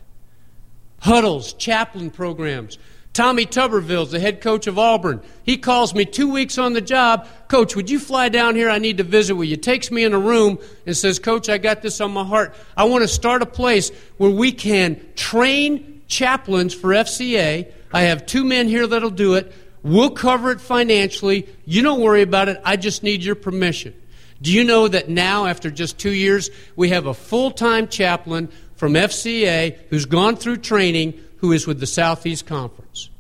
Huddles, 1.00 1.55
chaplain 1.55 2.11
programs, 2.11 2.79
Tommy 3.12 3.45
Tuberville's 3.45 4.12
the 4.12 4.21
head 4.21 4.40
coach 4.40 4.69
of 4.69 4.79
Auburn. 4.79 5.21
He 5.43 5.57
calls 5.57 5.95
me 5.95 6.05
two 6.05 6.31
weeks 6.31 6.59
on 6.59 6.75
the 6.75 6.81
job. 6.81 7.26
Coach, 7.49 7.75
would 7.75 7.90
you 7.90 7.99
fly 7.99 8.29
down 8.29 8.55
here? 8.55 8.71
I 8.71 8.79
need 8.79 8.99
to 8.99 9.02
visit 9.02 9.35
with 9.35 9.49
you. 9.49 9.57
Takes 9.57 9.90
me 9.90 10.05
in 10.05 10.12
a 10.12 10.19
room 10.19 10.59
and 10.87 10.97
says, 10.97 11.19
Coach, 11.19 11.49
I 11.49 11.59
got 11.59 11.83
this 11.83 12.00
on 12.00 12.12
my 12.12 12.23
heart. 12.25 12.55
I 12.76 12.85
want 12.85 13.02
to 13.02 13.09
start 13.09 13.43
a 13.43 13.47
place 13.47 13.90
where 14.19 14.31
we 14.31 14.52
can 14.52 15.00
train 15.17 16.02
chaplains 16.07 16.73
for 16.73 16.90
FCA. 16.90 17.73
I 17.93 18.02
have 18.02 18.26
two 18.26 18.45
men 18.45 18.69
here 18.69 18.87
that'll 18.87 19.11
do 19.11 19.35
it. 19.35 19.52
We'll 19.83 20.11
cover 20.11 20.52
it 20.52 20.61
financially. 20.61 21.49
You 21.64 21.83
don't 21.83 22.00
worry 22.00 22.23
about 22.23 22.49
it. 22.49 22.61
I 22.64 22.76
just 22.76 23.02
need 23.02 23.25
your 23.25 23.35
permission. 23.35 23.95
Do 24.42 24.52
you 24.52 24.64
know 24.64 24.88
that 24.88 25.09
now, 25.09 25.47
after 25.47 25.70
just 25.70 25.99
two 25.99 26.12
years, 26.12 26.50
we 26.76 26.90
have 26.90 27.06
a 27.06 27.14
full 27.14 27.50
time 27.50 27.88
chaplain 27.88 28.49
from 28.76 28.94
FCA 28.94 29.76
who's 29.90 30.06
gone 30.06 30.37
through 30.37 30.59
training 30.59 31.20
who 31.38 31.52
is 31.52 31.66
with 31.66 31.80
the 31.80 31.87
Southeast 31.87 32.47
Conference. 32.47 33.11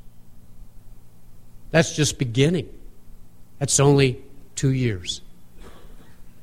That's 1.70 1.94
just 1.94 2.18
beginning. 2.18 2.68
That's 3.58 3.78
only 3.80 4.22
two 4.56 4.72
years. 4.72 5.20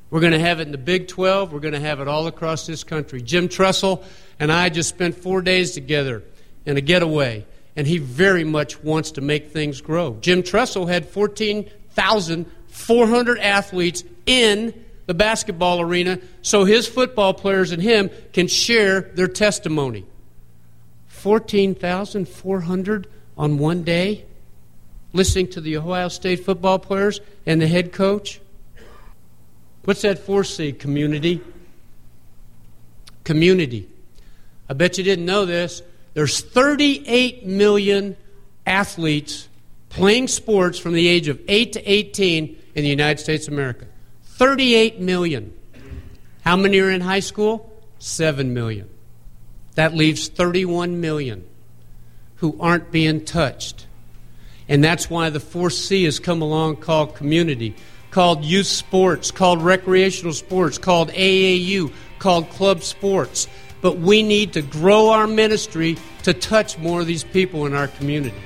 We're 0.10 0.22
going 0.22 0.34
to 0.34 0.40
have 0.40 0.60
it 0.60 0.68
in 0.68 0.72
the 0.72 0.78
Big 0.78 1.08
12. 1.08 1.52
We're 1.52 1.60
going 1.60 1.74
to 1.74 1.80
have 1.80 2.00
it 2.00 2.08
all 2.08 2.28
across 2.28 2.66
this 2.66 2.84
country. 2.84 3.22
Jim 3.22 3.50
Tressel 3.50 4.04
and 4.40 4.52
I 4.52 4.70
just 4.70 4.90
spent 4.90 5.16
four 5.16 5.42
days 5.42 5.72
together 5.72 6.24
in 6.66 6.78
a 6.78 6.82
getaway, 6.82 7.46
and 7.76 7.88
he 7.88 7.98
very 7.98 8.44
much 8.44 8.84
wants 8.84 9.12
to 9.12 9.22
make 9.22 9.52
things 9.52 9.82
grow. 9.82 10.18
Jim 10.22 10.44
Tressel 10.44 10.88
had 10.88 11.10
14,400 11.10 13.40
athletes 13.40 14.04
in 14.28 14.86
the 15.08 15.16
basketball 15.16 15.82
arena 15.82 16.20
so 16.44 16.66
his 16.66 16.88
football 16.88 17.34
players 17.34 17.72
and 17.72 17.82
him 17.82 18.12
can 18.34 18.48
share 18.48 19.02
their 19.02 19.28
testimony. 19.28 20.06
14,400 21.08 23.08
on 23.38 23.58
one 23.58 23.84
day 23.84 24.26
listening 25.14 25.48
to 25.48 25.62
the 25.62 25.78
Ohio 25.78 26.10
State 26.10 26.46
football 26.46 26.80
players 26.80 27.22
and 27.46 27.62
the 27.62 27.68
head 27.68 27.92
coach? 27.92 28.40
What's 29.84 30.04
that 30.04 30.26
4C? 30.26 30.78
Community. 30.78 31.42
Community. 33.24 33.90
I 34.70 34.74
bet 34.74 34.98
you 34.98 35.04
didn't 35.04 35.26
know 35.26 35.46
this. 35.46 35.82
There's 36.14 36.42
38 36.42 37.46
million 37.46 38.16
athletes 38.66 39.48
playing 39.90 40.28
sports 40.28 40.78
from 40.78 40.94
the 40.94 41.08
age 41.08 41.28
of 41.28 41.40
8 41.48 41.74
to 41.74 41.92
18 41.92 42.58
in 42.76 42.84
the 42.84 42.90
United 42.90 43.22
States 43.22 43.48
of 43.48 43.54
America. 43.54 43.87
38 44.38 45.00
million. 45.00 45.52
How 46.46 46.56
many 46.56 46.80
are 46.80 46.92
in 46.92 47.02
high 47.02 47.22
school? 47.22 47.74
7 47.98 48.54
million. 48.54 48.88
That 49.74 49.96
leaves 49.96 50.28
31 50.28 51.02
million 51.02 51.44
who 52.36 52.56
aren't 52.60 52.92
being 52.92 53.26
touched. 53.26 53.88
And 54.70 54.84
that's 54.84 55.10
why 55.10 55.32
the 55.32 55.40
4C 55.40 56.06
has 56.06 56.20
come 56.20 56.44
along 56.44 56.78
called 56.78 57.16
community, 57.16 57.76
called 58.12 58.46
youth 58.46 58.68
sports, 58.68 59.32
called 59.32 59.64
recreational 59.64 60.34
sports, 60.34 60.78
called 60.78 61.10
AAU, 61.14 61.92
called 62.20 62.48
club 62.52 62.84
sports. 62.84 63.48
But 63.82 63.98
we 63.98 64.22
need 64.22 64.54
to 64.54 64.62
grow 64.62 65.10
our 65.10 65.26
ministry 65.26 65.98
to 66.24 66.34
touch 66.34 66.78
more 66.78 67.02
of 67.02 67.08
these 67.08 67.24
people 67.24 67.66
in 67.66 67.74
our 67.74 67.88
community. 67.88 68.38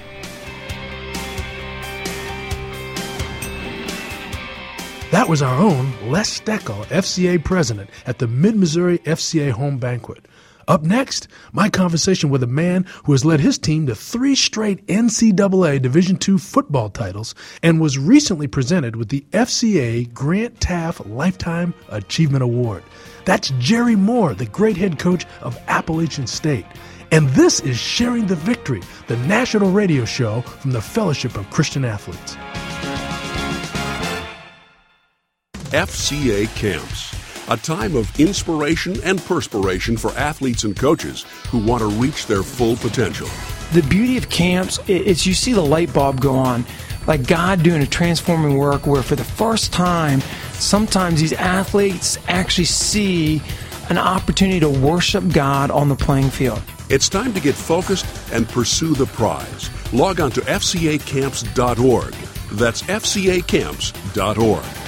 That 5.12 5.28
was 5.28 5.42
our 5.42 5.60
own 5.60 5.92
Les 6.10 6.40
Steckel, 6.40 6.86
FCA 6.86 7.44
president, 7.44 7.90
at 8.06 8.20
the 8.20 8.28
Mid 8.28 8.56
Missouri 8.56 8.98
FCA 9.00 9.52
Home 9.52 9.78
Banquet. 9.78 10.26
Up 10.70 10.84
next, 10.84 11.28
my 11.52 11.70
conversation 11.70 12.30
with 12.30 12.42
a 12.44 12.48
man 12.48 12.86
who 13.04 13.12
has 13.12 13.26
led 13.26 13.42
his 13.42 13.58
team 13.58 13.88
to 13.88 13.94
three 13.94 14.36
straight 14.36 14.88
NCAA 14.88 15.82
Division 15.82 16.18
II 16.26 16.38
football 16.38 16.90
titles 16.90 17.36
and 17.62 17.82
was 17.82 17.98
recently 17.98 18.48
presented 18.48 18.96
with 18.96 19.10
the 19.10 19.26
FCA 19.32 20.14
Grant 20.14 20.62
Teaff 20.62 21.06
Lifetime 21.14 21.74
Achievement 21.90 22.44
Award. 22.44 22.82
That's 23.26 23.52
Jerry 23.60 23.98
Moore, 23.98 24.34
the 24.34 24.46
great 24.46 24.78
head 24.78 24.98
coach 24.98 25.26
of 25.42 25.60
Appalachian 25.68 26.26
State. 26.26 26.66
And 27.12 27.28
this 27.32 27.60
is 27.60 27.78
Sharing 27.78 28.28
the 28.28 28.38
Victory, 28.38 28.82
the 29.08 29.18
national 29.18 29.72
radio 29.72 30.06
show 30.06 30.40
from 30.40 30.72
the 30.72 30.82
Fellowship 30.82 31.36
of 31.36 31.50
Christian 31.50 31.84
Athletes. 31.84 32.38
FCA 35.72 36.54
Camps 36.56 37.12
a 37.52 37.58
time 37.58 37.96
of 37.98 38.18
inspiration 38.20 38.96
and 39.04 39.22
perspiration 39.26 39.98
for 39.98 40.12
athletes 40.12 40.64
and 40.64 40.78
coaches 40.78 41.24
who 41.50 41.58
want 41.58 41.82
to 41.82 41.88
reach 41.88 42.26
their 42.26 42.44
full 42.44 42.78
potential. 42.78 43.28
The 43.74 43.82
beauty 43.84 44.18
of 44.18 44.30
camps 44.30 44.80
is 44.88 45.26
you 45.26 45.34
see 45.34 45.52
the 45.52 45.62
light 45.62 45.94
bulb 45.94 46.22
go 46.22 46.36
on, 46.36 46.66
like 47.08 47.28
God 47.28 47.62
doing 47.62 47.82
a 47.82 47.88
transforming 47.88 48.58
work 48.58 48.88
where 48.88 49.04
for 49.04 49.16
the 49.16 49.24
first 49.24 49.74
time, 49.74 50.22
sometimes 50.54 51.20
these 51.20 51.34
athletes 51.34 52.18
actually 52.30 52.66
see 52.66 53.42
an 53.90 53.98
opportunity 53.98 54.62
to 54.62 54.70
worship 54.70 55.28
God 55.34 55.72
on 55.72 55.90
the 55.90 55.96
playing 55.96 56.30
field. 56.30 56.62
It's 56.90 57.10
time 57.10 57.34
to 57.34 57.42
get 57.42 57.56
focused 57.56 58.06
and 58.32 58.48
pursue 58.48 58.94
the 58.94 59.08
prize. 59.08 59.70
Log 59.94 60.22
on 60.22 60.32
to 60.32 60.42
fcacamps.org. 60.42 62.14
That's 62.54 62.82
fcacamps.org. 62.84 64.81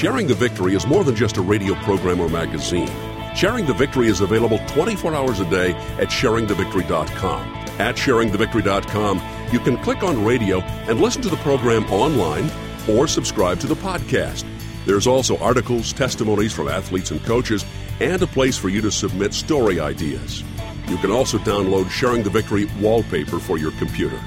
Sharing 0.00 0.26
the 0.26 0.34
Victory 0.34 0.74
is 0.74 0.86
more 0.86 1.04
than 1.04 1.14
just 1.14 1.36
a 1.36 1.42
radio 1.42 1.74
program 1.84 2.20
or 2.20 2.30
magazine. 2.30 2.88
Sharing 3.36 3.66
the 3.66 3.74
Victory 3.74 4.08
is 4.08 4.22
available 4.22 4.58
24 4.68 5.14
hours 5.14 5.40
a 5.40 5.50
day 5.50 5.72
at 5.98 6.08
sharingthevictory.com. 6.08 7.48
At 7.78 7.96
sharingthevictory.com, 7.96 9.22
you 9.52 9.58
can 9.58 9.76
click 9.76 10.02
on 10.02 10.24
radio 10.24 10.60
and 10.88 11.02
listen 11.02 11.20
to 11.20 11.28
the 11.28 11.36
program 11.36 11.84
online 11.92 12.50
or 12.88 13.06
subscribe 13.06 13.60
to 13.60 13.66
the 13.66 13.74
podcast. 13.74 14.46
There's 14.86 15.06
also 15.06 15.36
articles, 15.36 15.92
testimonies 15.92 16.54
from 16.54 16.68
athletes 16.68 17.10
and 17.10 17.22
coaches, 17.24 17.66
and 18.00 18.22
a 18.22 18.26
place 18.26 18.56
for 18.56 18.70
you 18.70 18.80
to 18.80 18.90
submit 18.90 19.34
story 19.34 19.80
ideas. 19.80 20.42
You 20.88 20.96
can 20.96 21.10
also 21.10 21.36
download 21.36 21.90
Sharing 21.90 22.22
the 22.22 22.30
Victory 22.30 22.70
wallpaper 22.80 23.38
for 23.38 23.58
your 23.58 23.72
computer. 23.72 24.18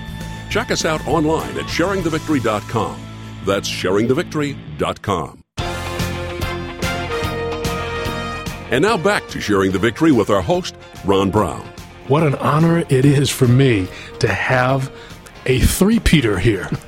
Check 0.51 0.69
us 0.69 0.85
out 0.85 1.07
online 1.07 1.57
at 1.57 1.65
sharingthevictory.com. 1.65 3.01
That's 3.43 3.67
sharingthevictory.com. 3.67 5.42
And 8.73 8.81
now 8.81 8.97
back 8.97 9.27
to 9.27 9.39
Sharing 9.39 9.71
the 9.71 9.77
Victory 9.77 10.11
with 10.11 10.31
our 10.31 10.41
host, 10.41 10.75
Ron 11.05 11.29
Brown. 11.29 11.61
What 12.07 12.23
an 12.23 12.33
honor 12.33 12.79
it 12.79 13.05
is 13.05 13.29
for 13.29 13.47
me 13.47 13.87
to 14.17 14.27
have 14.27 14.91
a 15.45 15.59
three-peater 15.59 16.39
here. 16.39 16.63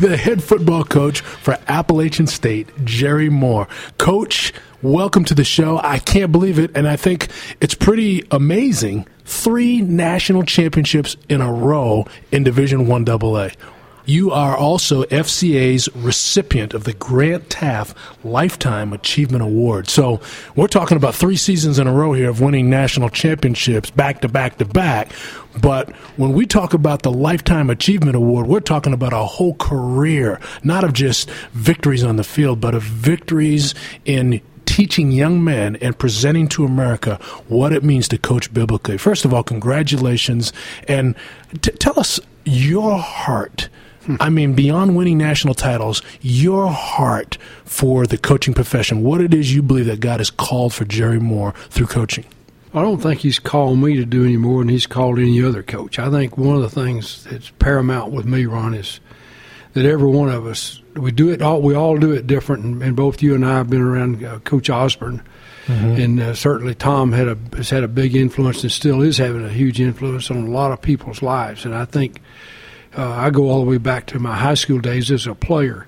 the 0.00 0.18
head 0.20 0.42
football 0.42 0.82
coach 0.82 1.20
for 1.20 1.56
Appalachian 1.68 2.26
State, 2.26 2.70
Jerry 2.84 3.28
Moore. 3.28 3.68
Coach, 3.98 4.52
welcome 4.82 5.24
to 5.26 5.34
the 5.36 5.44
show. 5.44 5.78
I 5.78 6.00
can't 6.00 6.32
believe 6.32 6.58
it, 6.58 6.72
and 6.74 6.88
I 6.88 6.96
think 6.96 7.28
it's 7.60 7.74
pretty 7.74 8.26
amazing. 8.32 9.06
Three 9.24 9.82
national 9.82 10.42
championships 10.42 11.16
in 11.28 11.40
a 11.40 11.52
row 11.52 12.08
in 12.32 12.42
Division 12.42 12.88
One 12.88 13.08
AA. 13.08 13.50
You 14.06 14.30
are 14.30 14.56
also 14.56 15.02
FCA's 15.04 15.88
recipient 15.96 16.74
of 16.74 16.84
the 16.84 16.92
Grant 16.92 17.48
Teaff 17.48 17.92
Lifetime 18.22 18.92
Achievement 18.92 19.42
Award. 19.42 19.88
So 19.88 20.20
we're 20.54 20.68
talking 20.68 20.96
about 20.96 21.16
three 21.16 21.36
seasons 21.36 21.80
in 21.80 21.88
a 21.88 21.92
row 21.92 22.12
here 22.12 22.30
of 22.30 22.40
winning 22.40 22.70
national 22.70 23.08
championships 23.10 23.90
back 23.90 24.20
to 24.20 24.28
back 24.28 24.58
to 24.58 24.64
back. 24.64 25.10
But 25.60 25.90
when 26.16 26.34
we 26.34 26.46
talk 26.46 26.72
about 26.72 27.02
the 27.02 27.10
Lifetime 27.10 27.68
Achievement 27.68 28.14
Award, 28.14 28.46
we're 28.46 28.60
talking 28.60 28.92
about 28.92 29.12
a 29.12 29.24
whole 29.24 29.54
career, 29.54 30.38
not 30.62 30.84
of 30.84 30.92
just 30.92 31.28
victories 31.52 32.04
on 32.04 32.14
the 32.14 32.24
field, 32.24 32.60
but 32.60 32.76
of 32.76 32.84
victories 32.84 33.74
in 34.04 34.40
teaching 34.66 35.10
young 35.10 35.42
men 35.42 35.74
and 35.76 35.98
presenting 35.98 36.46
to 36.46 36.64
America 36.64 37.18
what 37.48 37.72
it 37.72 37.82
means 37.82 38.06
to 38.08 38.18
coach 38.18 38.54
biblically. 38.54 38.98
First 38.98 39.24
of 39.24 39.34
all, 39.34 39.42
congratulations. 39.42 40.52
And 40.86 41.16
t- 41.60 41.72
tell 41.72 41.98
us 41.98 42.20
your 42.44 42.98
heart 42.98 43.68
I 44.20 44.30
mean, 44.30 44.54
beyond 44.54 44.96
winning 44.96 45.18
national 45.18 45.54
titles, 45.54 46.02
your 46.20 46.68
heart 46.68 47.38
for 47.64 48.06
the 48.06 48.18
coaching 48.18 48.54
profession, 48.54 49.02
what 49.02 49.20
it 49.20 49.34
is 49.34 49.54
you 49.54 49.62
believe 49.62 49.86
that 49.86 50.00
God 50.00 50.20
has 50.20 50.30
called 50.30 50.72
for 50.74 50.84
Jerry 50.84 51.20
Moore 51.20 51.52
through 51.70 51.86
coaching. 51.86 52.24
I 52.74 52.82
don't 52.82 53.00
think 53.00 53.20
he's 53.20 53.38
called 53.38 53.78
me 53.78 53.96
to 53.96 54.04
do 54.04 54.24
any 54.24 54.36
more 54.36 54.60
than 54.60 54.68
he's 54.68 54.86
called 54.86 55.18
any 55.18 55.42
other 55.42 55.62
coach. 55.62 55.98
I 55.98 56.10
think 56.10 56.36
one 56.36 56.56
of 56.56 56.62
the 56.62 56.68
things 56.68 57.24
that's 57.24 57.50
paramount 57.58 58.12
with 58.12 58.26
me, 58.26 58.44
Ron, 58.44 58.74
is 58.74 59.00
that 59.72 59.86
every 59.86 60.10
one 60.10 60.28
of 60.28 60.46
us 60.46 60.80
we 60.96 61.12
do 61.12 61.30
it 61.30 61.42
all. 61.42 61.60
We 61.60 61.74
all 61.74 61.96
do 61.98 62.12
it 62.12 62.26
different, 62.26 62.64
and, 62.64 62.82
and 62.82 62.96
both 62.96 63.22
you 63.22 63.34
and 63.34 63.44
I 63.44 63.58
have 63.58 63.70
been 63.70 63.82
around 63.82 64.24
uh, 64.24 64.38
Coach 64.40 64.70
Osborne, 64.70 65.22
mm-hmm. 65.66 66.00
and 66.00 66.20
uh, 66.20 66.34
certainly 66.34 66.74
Tom 66.74 67.12
had 67.12 67.28
a 67.28 67.38
has 67.56 67.70
had 67.70 67.84
a 67.84 67.88
big 67.88 68.16
influence 68.16 68.62
and 68.62 68.72
still 68.72 69.02
is 69.02 69.18
having 69.18 69.44
a 69.44 69.50
huge 69.50 69.80
influence 69.80 70.30
on 70.30 70.46
a 70.46 70.50
lot 70.50 70.72
of 70.72 70.80
people's 70.80 71.22
lives. 71.22 71.64
And 71.64 71.74
I 71.74 71.84
think 71.84 72.20
uh, 72.96 73.10
I 73.10 73.30
go 73.30 73.50
all 73.50 73.60
the 73.60 73.70
way 73.70 73.78
back 73.78 74.06
to 74.06 74.18
my 74.18 74.36
high 74.36 74.54
school 74.54 74.78
days 74.78 75.10
as 75.10 75.26
a 75.26 75.34
player. 75.34 75.86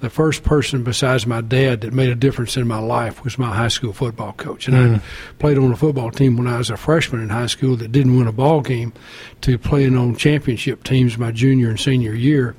The 0.00 0.10
first 0.10 0.42
person 0.42 0.84
besides 0.84 1.26
my 1.26 1.40
dad 1.40 1.80
that 1.80 1.92
made 1.92 2.10
a 2.10 2.14
difference 2.14 2.56
in 2.56 2.68
my 2.68 2.78
life 2.78 3.24
was 3.24 3.38
my 3.38 3.54
high 3.54 3.68
school 3.68 3.94
football 3.94 4.34
coach. 4.34 4.68
And 4.68 4.76
mm. 4.76 4.96
I 4.96 5.00
played 5.38 5.56
on 5.56 5.72
a 5.72 5.76
football 5.76 6.10
team 6.10 6.36
when 6.36 6.46
I 6.46 6.58
was 6.58 6.68
a 6.68 6.76
freshman 6.76 7.22
in 7.22 7.30
high 7.30 7.46
school 7.46 7.76
that 7.76 7.92
didn't 7.92 8.16
win 8.16 8.26
a 8.26 8.32
ball 8.32 8.60
game 8.60 8.92
to 9.40 9.56
playing 9.56 9.96
on 9.96 10.14
championship 10.14 10.84
teams 10.84 11.16
my 11.16 11.30
junior 11.30 11.70
and 11.70 11.80
senior 11.80 12.12
year. 12.12 12.54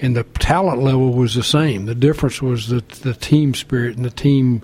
And 0.00 0.16
the 0.16 0.24
talent 0.24 0.82
level 0.82 1.12
was 1.12 1.34
the 1.34 1.42
same. 1.42 1.86
The 1.86 1.94
difference 1.94 2.40
was 2.40 2.68
the, 2.68 2.80
the 3.02 3.14
team 3.14 3.54
spirit 3.54 3.96
and 3.96 4.04
the 4.04 4.10
team 4.10 4.62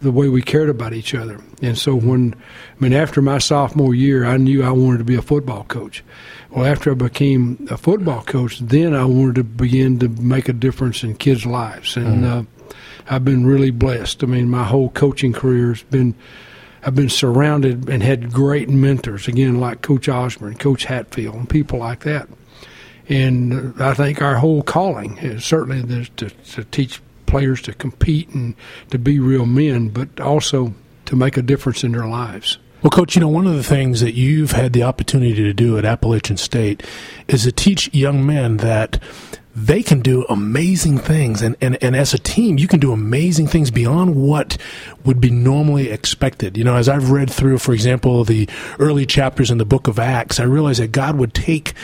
the 0.00 0.12
way 0.12 0.28
we 0.28 0.42
cared 0.42 0.68
about 0.68 0.92
each 0.92 1.14
other. 1.14 1.40
And 1.62 1.76
so 1.78 1.94
when, 1.94 2.34
I 2.34 2.82
mean, 2.82 2.92
after 2.92 3.22
my 3.22 3.38
sophomore 3.38 3.94
year, 3.94 4.24
I 4.24 4.36
knew 4.36 4.62
I 4.62 4.70
wanted 4.70 4.98
to 4.98 5.04
be 5.04 5.14
a 5.14 5.22
football 5.22 5.64
coach. 5.64 6.04
Well, 6.50 6.66
after 6.66 6.92
I 6.92 6.94
became 6.94 7.66
a 7.70 7.76
football 7.76 8.22
coach, 8.22 8.58
then 8.60 8.94
I 8.94 9.04
wanted 9.06 9.36
to 9.36 9.44
begin 9.44 9.98
to 10.00 10.08
make 10.08 10.48
a 10.48 10.52
difference 10.52 11.02
in 11.02 11.14
kids' 11.16 11.46
lives, 11.46 11.96
and 11.96 12.24
mm. 12.24 12.30
uh, 12.30 12.74
I've 13.08 13.24
been 13.24 13.44
really 13.46 13.70
blessed. 13.70 14.22
I 14.22 14.26
mean, 14.26 14.48
my 14.48 14.64
whole 14.64 14.90
coaching 14.90 15.32
career 15.32 15.68
has 15.68 15.82
been. 15.82 16.14
I've 16.86 16.94
been 16.94 17.08
surrounded 17.08 17.88
and 17.88 18.02
had 18.02 18.30
great 18.30 18.68
mentors, 18.68 19.26
again, 19.26 19.58
like 19.58 19.80
Coach 19.80 20.06
Osborne, 20.06 20.56
Coach 20.56 20.84
Hatfield, 20.84 21.34
and 21.34 21.48
people 21.48 21.78
like 21.78 22.00
that. 22.00 22.28
And 23.08 23.80
I 23.82 23.94
think 23.94 24.22
our 24.22 24.36
whole 24.36 24.62
calling 24.62 25.18
is 25.18 25.44
certainly 25.44 26.06
to, 26.16 26.30
to 26.30 26.64
teach 26.64 27.00
players 27.26 27.60
to 27.62 27.74
compete 27.74 28.28
and 28.30 28.54
to 28.90 28.98
be 28.98 29.18
real 29.18 29.46
men, 29.46 29.88
but 29.88 30.20
also 30.20 30.74
to 31.06 31.16
make 31.16 31.36
a 31.36 31.42
difference 31.42 31.84
in 31.84 31.92
their 31.92 32.06
lives. 32.06 32.58
Well, 32.82 32.90
Coach, 32.90 33.14
you 33.14 33.20
know, 33.20 33.28
one 33.28 33.46
of 33.46 33.54
the 33.54 33.64
things 33.64 34.00
that 34.02 34.12
you've 34.12 34.52
had 34.52 34.72
the 34.74 34.82
opportunity 34.82 35.34
to 35.34 35.54
do 35.54 35.78
at 35.78 35.86
Appalachian 35.86 36.36
State 36.36 36.82
is 37.28 37.44
to 37.44 37.52
teach 37.52 37.92
young 37.94 38.26
men 38.26 38.58
that 38.58 39.00
they 39.56 39.82
can 39.82 40.00
do 40.00 40.26
amazing 40.28 40.98
things. 40.98 41.40
And, 41.40 41.56
and, 41.60 41.82
and 41.82 41.94
as 41.94 42.12
a 42.12 42.18
team, 42.18 42.58
you 42.58 42.66
can 42.66 42.80
do 42.80 42.92
amazing 42.92 43.46
things 43.46 43.70
beyond 43.70 44.16
what 44.16 44.58
would 45.04 45.20
be 45.20 45.30
normally 45.30 45.90
expected. 45.90 46.56
You 46.56 46.64
know, 46.64 46.74
as 46.74 46.88
I've 46.88 47.10
read 47.10 47.30
through, 47.30 47.58
for 47.58 47.72
example, 47.72 48.24
the 48.24 48.48
early 48.78 49.06
chapters 49.06 49.50
in 49.50 49.58
the 49.58 49.64
book 49.64 49.86
of 49.86 49.98
Acts, 49.98 50.40
I 50.40 50.44
realized 50.44 50.80
that 50.80 50.92
God 50.92 51.16
would 51.16 51.34
take 51.34 51.74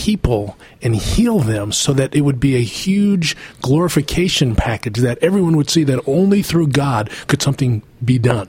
people 0.00 0.56
and 0.80 0.96
heal 0.96 1.40
them 1.40 1.72
so 1.72 1.92
that 1.92 2.14
it 2.14 2.22
would 2.22 2.40
be 2.40 2.56
a 2.56 2.62
huge 2.62 3.36
glorification 3.60 4.56
package 4.56 4.96
that 4.96 5.18
everyone 5.18 5.58
would 5.58 5.68
see 5.68 5.84
that 5.84 6.02
only 6.06 6.40
through 6.40 6.68
God 6.68 7.10
could 7.26 7.42
something 7.42 7.82
be 8.02 8.18
done. 8.18 8.48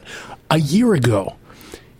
A 0.49 0.59
year 0.59 0.93
ago, 0.93 1.35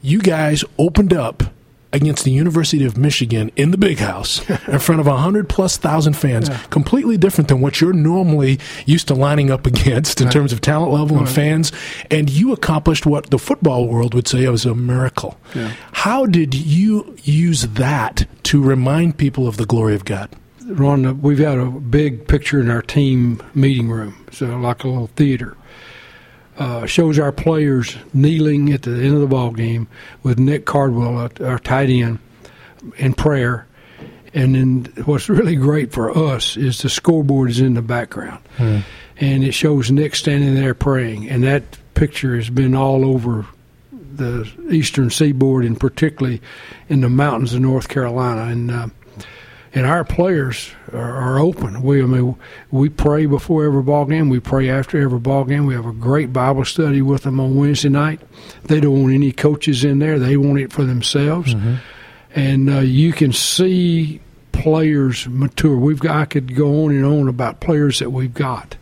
you 0.01 0.19
guys 0.19 0.63
opened 0.77 1.11
up 1.11 1.43
against 1.93 2.23
the 2.23 2.31
University 2.31 2.85
of 2.85 2.97
Michigan 2.97 3.51
in 3.55 3.71
the 3.71 3.77
big 3.77 3.99
house 3.99 4.47
in 4.67 4.79
front 4.79 5.01
of 5.01 5.07
100 5.07 5.49
plus 5.49 5.77
thousand 5.77 6.13
fans, 6.13 6.49
yeah. 6.49 6.57
completely 6.69 7.17
different 7.17 7.47
than 7.47 7.61
what 7.61 7.81
you're 7.81 7.93
normally 7.93 8.59
used 8.85 9.07
to 9.07 9.13
lining 9.13 9.51
up 9.51 9.65
against 9.71 10.21
in 10.21 10.27
right. 10.27 10.33
terms 10.33 10.53
of 10.53 10.61
talent 10.61 10.91
level 10.91 11.17
right. 11.17 11.25
and 11.25 11.35
fans. 11.35 11.71
And 12.09 12.29
you 12.29 12.53
accomplished 12.53 13.05
what 13.05 13.29
the 13.29 13.39
football 13.39 13.87
world 13.87 14.13
would 14.13 14.27
say 14.27 14.47
was 14.47 14.65
a 14.65 14.75
miracle. 14.75 15.37
Yeah. 15.55 15.73
How 15.91 16.25
did 16.25 16.53
you 16.53 17.15
use 17.23 17.63
that 17.63 18.25
to 18.43 18.61
remind 18.61 19.17
people 19.17 19.47
of 19.47 19.57
the 19.57 19.65
glory 19.65 19.95
of 19.95 20.05
God? 20.05 20.29
Ron, 20.65 21.21
we've 21.21 21.39
got 21.39 21.57
a 21.57 21.65
big 21.65 22.27
picture 22.27 22.61
in 22.61 22.69
our 22.69 22.81
team 22.81 23.41
meeting 23.53 23.89
room, 23.89 24.25
so 24.31 24.57
like 24.57 24.83
a 24.83 24.87
little 24.87 25.07
theater 25.07 25.57
uh, 26.61 26.85
shows 26.85 27.17
our 27.17 27.31
players 27.31 27.97
kneeling 28.13 28.71
at 28.71 28.83
the 28.83 28.91
end 28.91 29.15
of 29.15 29.21
the 29.21 29.25
ball 29.25 29.49
game 29.49 29.87
with 30.21 30.37
Nick 30.37 30.63
Cardwell, 30.63 31.31
our 31.43 31.57
tight 31.57 31.89
end, 31.89 32.19
in 32.97 33.15
prayer. 33.15 33.65
And 34.35 34.53
then 34.53 34.93
what's 35.05 35.27
really 35.27 35.55
great 35.55 35.91
for 35.91 36.15
us 36.15 36.57
is 36.57 36.79
the 36.83 36.89
scoreboard 36.89 37.49
is 37.49 37.59
in 37.59 37.73
the 37.73 37.81
background, 37.81 38.43
hmm. 38.57 38.79
and 39.17 39.43
it 39.43 39.53
shows 39.53 39.89
Nick 39.89 40.15
standing 40.15 40.53
there 40.53 40.75
praying. 40.75 41.27
And 41.29 41.43
that 41.45 41.63
picture 41.95 42.35
has 42.35 42.51
been 42.51 42.75
all 42.75 43.05
over 43.05 43.47
the 43.91 44.47
eastern 44.69 45.09
seaboard, 45.09 45.65
and 45.65 45.79
particularly 45.79 46.41
in 46.89 47.01
the 47.01 47.09
mountains 47.09 47.55
of 47.55 47.61
North 47.61 47.89
Carolina. 47.89 48.51
And 48.51 48.69
uh, 48.69 48.87
and 49.73 49.85
our 49.85 50.03
players 50.03 50.71
are, 50.91 50.99
are, 50.99 51.39
open. 51.39 51.81
We 51.81 52.01
I 52.01 52.05
mean 52.05 52.35
we 52.71 52.89
pray 52.89 53.25
before 53.25 53.65
every 53.65 53.83
ball 53.83 54.05
game. 54.05 54.29
We 54.29 54.39
pray 54.39 54.69
after 54.69 55.01
every 55.01 55.19
ball 55.19 55.45
game. 55.45 55.65
We 55.65 55.73
have 55.73 55.85
a 55.85 55.93
great 55.93 56.33
Bible 56.33 56.65
study 56.65 57.01
with 57.01 57.23
them 57.23 57.39
on 57.39 57.55
Wednesday 57.55 57.89
night. 57.89 58.21
They 58.63 58.79
don't 58.79 59.01
want 59.01 59.13
any 59.13 59.31
coaches 59.31 59.83
in 59.83 59.99
there. 59.99 60.19
They 60.19 60.37
want 60.37 60.59
it 60.59 60.73
for 60.73 60.83
themselves. 60.83 61.53
Mm-hmm. 61.53 61.75
And 62.33 62.69
uh, 62.69 62.79
you 62.79 63.11
can 63.11 63.33
see 63.33 64.21
players 64.51 65.27
mature. 65.27 65.75
We've 65.75 65.99
got, 65.99 66.15
I 66.15 66.25
could 66.25 66.55
go 66.55 66.85
on 66.85 66.91
and 66.91 67.05
on 67.05 67.27
about 67.27 67.59
players 67.59 67.99
that 67.99 68.11
we've 68.11 68.33
got 68.33 68.77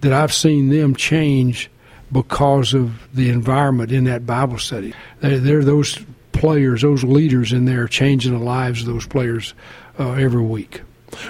that 0.00 0.12
I've 0.12 0.32
seen 0.32 0.68
them 0.68 0.94
change 0.94 1.70
because 2.12 2.74
of 2.74 3.08
the 3.14 3.30
environment 3.30 3.90
in 3.90 4.04
that 4.04 4.26
Bible 4.26 4.58
study. 4.58 4.94
They're, 5.20 5.38
they're 5.38 5.64
those 5.64 5.98
players, 6.32 6.82
those 6.82 7.02
leaders 7.02 7.52
in 7.52 7.64
there, 7.64 7.88
changing 7.88 8.38
the 8.38 8.44
lives 8.44 8.82
of 8.82 8.86
those 8.86 9.06
players 9.06 9.54
uh, 9.98 10.12
every 10.12 10.42
week. 10.42 10.82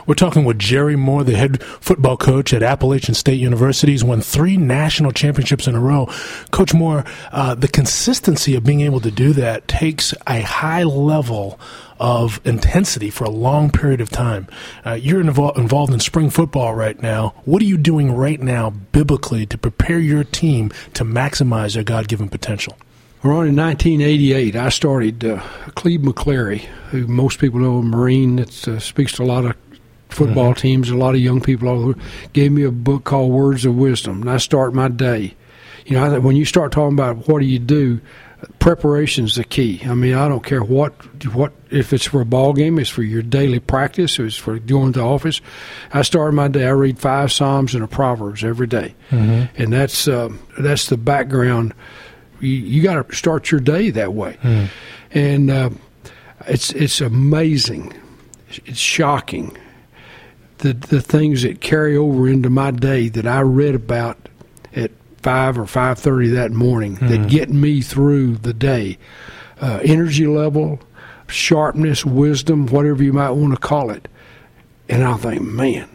We're 0.06 0.14
talking 0.14 0.44
with 0.44 0.58
Jerry 0.58 0.96
Moore, 0.96 1.24
the 1.24 1.36
head 1.36 1.62
football 1.62 2.16
coach 2.16 2.52
at 2.52 2.62
Appalachian 2.62 3.14
State 3.14 3.38
University. 3.38 3.92
He's 3.92 4.04
won 4.04 4.20
three 4.20 4.56
national 4.56 5.12
championships 5.12 5.66
in 5.66 5.74
a 5.74 5.80
row. 5.80 6.08
Coach 6.50 6.74
Moore, 6.74 7.04
uh, 7.32 7.54
the 7.54 7.68
consistency 7.68 8.54
of 8.54 8.64
being 8.64 8.80
able 8.80 9.00
to 9.00 9.10
do 9.10 9.32
that 9.34 9.68
takes 9.68 10.14
a 10.26 10.40
high 10.40 10.82
level 10.82 11.58
of 11.98 12.40
intensity 12.44 13.10
for 13.10 13.24
a 13.24 13.30
long 13.30 13.70
period 13.70 14.00
of 14.00 14.10
time. 14.10 14.46
Uh, 14.84 14.92
you're 14.92 15.22
invo- 15.22 15.56
involved 15.56 15.92
in 15.92 16.00
spring 16.00 16.30
football 16.30 16.74
right 16.74 17.00
now. 17.00 17.34
What 17.44 17.62
are 17.62 17.66
you 17.66 17.78
doing 17.78 18.12
right 18.12 18.40
now, 18.40 18.70
biblically, 18.70 19.46
to 19.46 19.56
prepare 19.58 19.98
your 19.98 20.24
team 20.24 20.70
to 20.94 21.04
maximize 21.04 21.74
their 21.74 21.84
God 21.84 22.08
given 22.08 22.28
potential? 22.28 22.76
Around 23.24 23.48
in 23.48 23.56
1988, 23.56 24.56
I 24.56 24.68
started 24.68 25.24
uh, 25.24 25.40
Clebe 25.74 26.04
McClary, 26.04 26.60
who 26.90 27.06
most 27.06 27.38
people 27.38 27.60
know, 27.60 27.78
a 27.78 27.82
Marine 27.82 28.36
that 28.36 28.68
uh, 28.68 28.78
speaks 28.78 29.12
to 29.12 29.22
a 29.22 29.24
lot 29.24 29.44
of 29.44 29.56
football 30.08 30.52
mm-hmm. 30.52 30.60
teams, 30.60 30.90
a 30.90 30.96
lot 30.96 31.14
of 31.14 31.20
young 31.20 31.40
people 31.40 31.68
all 31.68 31.80
over, 31.80 31.98
gave 32.32 32.52
me 32.52 32.62
a 32.62 32.70
book 32.70 33.04
called 33.04 33.32
Words 33.32 33.64
of 33.64 33.76
Wisdom, 33.76 34.22
and 34.22 34.30
I 34.30 34.36
start 34.36 34.74
my 34.74 34.88
day. 34.88 35.34
You 35.86 35.98
know, 35.98 36.20
when 36.20 36.36
you 36.36 36.44
start 36.44 36.72
talking 36.72 36.94
about 36.94 37.28
what 37.28 37.40
do 37.40 37.46
you 37.46 37.58
do, 37.58 38.00
preparation 38.58 39.24
is 39.24 39.36
the 39.36 39.44
key. 39.44 39.80
I 39.84 39.94
mean, 39.94 40.14
I 40.14 40.28
don't 40.28 40.44
care 40.44 40.62
what 40.62 40.92
what 41.32 41.52
if 41.70 41.92
it's 41.92 42.04
for 42.04 42.20
a 42.20 42.26
ball 42.26 42.52
game, 42.52 42.78
it's 42.78 42.90
for 42.90 43.02
your 43.02 43.22
daily 43.22 43.60
practice, 43.60 44.18
it's 44.18 44.36
for 44.36 44.58
going 44.58 44.92
to 44.94 45.00
the 45.00 45.04
office. 45.04 45.40
I 45.92 46.02
start 46.02 46.34
my 46.34 46.48
day. 46.48 46.66
I 46.66 46.70
read 46.70 46.98
five 46.98 47.32
Psalms 47.32 47.74
and 47.74 47.84
a 47.84 47.88
Proverbs 47.88 48.44
every 48.44 48.66
day. 48.66 48.94
Mm-hmm. 49.10 49.62
and 49.62 49.72
that's 49.72 50.08
uh, 50.08 50.30
that's 50.58 50.88
the 50.88 50.96
background 50.96 51.74
you, 52.40 52.48
you 52.48 52.82
got 52.82 53.08
to 53.08 53.14
start 53.14 53.50
your 53.50 53.60
day 53.60 53.90
that 53.90 54.12
way, 54.12 54.38
mm. 54.42 54.68
and 55.10 55.50
uh, 55.50 55.70
it's 56.46 56.70
it's 56.72 57.00
amazing, 57.00 57.92
it's 58.64 58.78
shocking, 58.78 59.56
the 60.58 60.72
the 60.72 61.00
things 61.00 61.42
that 61.42 61.60
carry 61.60 61.96
over 61.96 62.28
into 62.28 62.50
my 62.50 62.70
day 62.70 63.08
that 63.08 63.26
I 63.26 63.40
read 63.40 63.74
about 63.74 64.18
at 64.74 64.90
five 65.22 65.58
or 65.58 65.66
five 65.66 65.98
thirty 65.98 66.28
that 66.28 66.52
morning 66.52 66.96
mm. 66.96 67.08
that 67.08 67.20
hmm. 67.20 67.26
get 67.26 67.50
me 67.50 67.80
through 67.80 68.36
the 68.36 68.54
day, 68.54 68.98
uh, 69.60 69.80
energy 69.82 70.26
level, 70.26 70.80
sharpness, 71.28 72.04
wisdom, 72.04 72.66
whatever 72.66 73.02
you 73.02 73.12
might 73.12 73.30
want 73.30 73.54
to 73.54 73.60
call 73.60 73.90
it, 73.90 74.08
and 74.88 75.04
I 75.04 75.16
think, 75.16 75.42
man, 75.42 75.88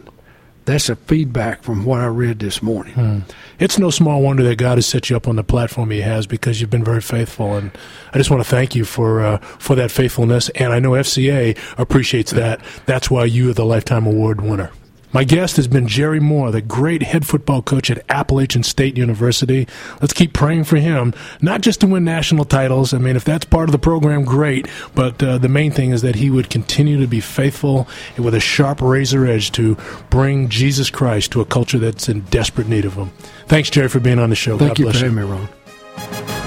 that's 0.64 0.88
a 0.88 0.96
feedback 0.96 1.62
from 1.62 1.84
what 1.84 2.00
I 2.00 2.06
read 2.06 2.38
this 2.38 2.62
morning. 2.62 2.94
Hmm. 2.94 3.18
It's 3.58 3.78
no 3.78 3.90
small 3.90 4.22
wonder 4.22 4.42
that 4.44 4.56
God 4.56 4.78
has 4.78 4.86
set 4.86 5.10
you 5.10 5.16
up 5.16 5.26
on 5.26 5.36
the 5.36 5.44
platform 5.44 5.90
He 5.90 6.00
has 6.00 6.26
because 6.26 6.60
you've 6.60 6.70
been 6.70 6.84
very 6.84 7.00
faithful, 7.00 7.54
and 7.54 7.70
I 8.12 8.18
just 8.18 8.30
want 8.30 8.42
to 8.42 8.48
thank 8.48 8.74
you 8.74 8.84
for 8.84 9.22
uh, 9.22 9.38
for 9.38 9.74
that 9.76 9.90
faithfulness. 9.90 10.48
And 10.50 10.72
I 10.72 10.78
know 10.78 10.92
FCA 10.92 11.58
appreciates 11.78 12.32
that. 12.32 12.60
That's 12.86 13.10
why 13.10 13.24
you 13.24 13.50
are 13.50 13.54
the 13.54 13.64
lifetime 13.64 14.06
award 14.06 14.40
winner. 14.40 14.70
My 15.12 15.24
guest 15.24 15.56
has 15.56 15.68
been 15.68 15.86
Jerry 15.86 16.20
Moore, 16.20 16.50
the 16.50 16.62
great 16.62 17.02
head 17.02 17.26
football 17.26 17.60
coach 17.60 17.90
at 17.90 18.02
Appalachian 18.08 18.62
State 18.62 18.96
University. 18.96 19.68
Let's 20.00 20.14
keep 20.14 20.32
praying 20.32 20.64
for 20.64 20.76
him, 20.76 21.12
not 21.42 21.60
just 21.60 21.80
to 21.82 21.86
win 21.86 22.04
national 22.04 22.46
titles. 22.46 22.94
I 22.94 22.98
mean, 22.98 23.16
if 23.16 23.24
that's 23.24 23.44
part 23.44 23.68
of 23.68 23.72
the 23.72 23.78
program, 23.78 24.24
great. 24.24 24.68
But 24.94 25.22
uh, 25.22 25.36
the 25.38 25.50
main 25.50 25.70
thing 25.70 25.90
is 25.90 26.00
that 26.02 26.14
he 26.14 26.30
would 26.30 26.48
continue 26.48 26.98
to 27.00 27.06
be 27.06 27.20
faithful 27.20 27.86
and 28.16 28.24
with 28.24 28.34
a 28.34 28.40
sharp 28.40 28.80
razor 28.80 29.26
edge 29.26 29.52
to 29.52 29.76
bring 30.08 30.48
Jesus 30.48 30.88
Christ 30.88 31.32
to 31.32 31.42
a 31.42 31.44
culture 31.44 31.78
that's 31.78 32.08
in 32.08 32.20
desperate 32.22 32.68
need 32.68 32.86
of 32.86 32.94
him. 32.94 33.10
Thanks, 33.46 33.68
Jerry, 33.68 33.88
for 33.88 34.00
being 34.00 34.18
on 34.18 34.30
the 34.30 34.36
show. 34.36 34.56
Thank 34.56 34.70
God 34.70 34.78
you 34.78 34.90
for 34.90 34.98
having 34.98 35.14
me, 35.14 35.22
Ron. 35.22 36.41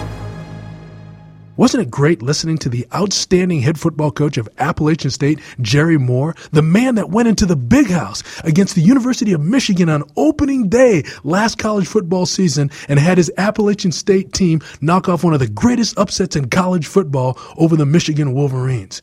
Wasn't 1.57 1.81
it 1.81 1.89
great 1.89 2.21
listening 2.21 2.57
to 2.59 2.69
the 2.69 2.85
outstanding 2.93 3.61
head 3.61 3.79
football 3.79 4.11
coach 4.11 4.37
of 4.37 4.49
Appalachian 4.59 5.09
State, 5.09 5.39
Jerry 5.61 5.97
Moore, 5.97 6.35
the 6.51 6.61
man 6.61 6.95
that 6.95 7.11
went 7.11 7.29
into 7.29 7.45
the 7.45 7.55
big 7.55 7.89
house 7.89 8.23
against 8.43 8.75
the 8.75 8.81
University 8.81 9.31
of 9.31 9.39
Michigan 9.39 9.87
on 9.87 10.03
opening 10.17 10.67
day 10.67 11.03
last 11.23 11.57
college 11.57 11.87
football 11.87 12.25
season 12.25 12.69
and 12.89 12.99
had 12.99 13.17
his 13.17 13.31
Appalachian 13.37 13.93
State 13.93 14.33
team 14.33 14.61
knock 14.81 15.07
off 15.07 15.23
one 15.23 15.33
of 15.33 15.39
the 15.39 15.47
greatest 15.47 15.97
upsets 15.97 16.35
in 16.35 16.49
college 16.49 16.87
football 16.87 17.39
over 17.55 17.77
the 17.77 17.85
Michigan 17.85 18.33
Wolverines? 18.33 19.01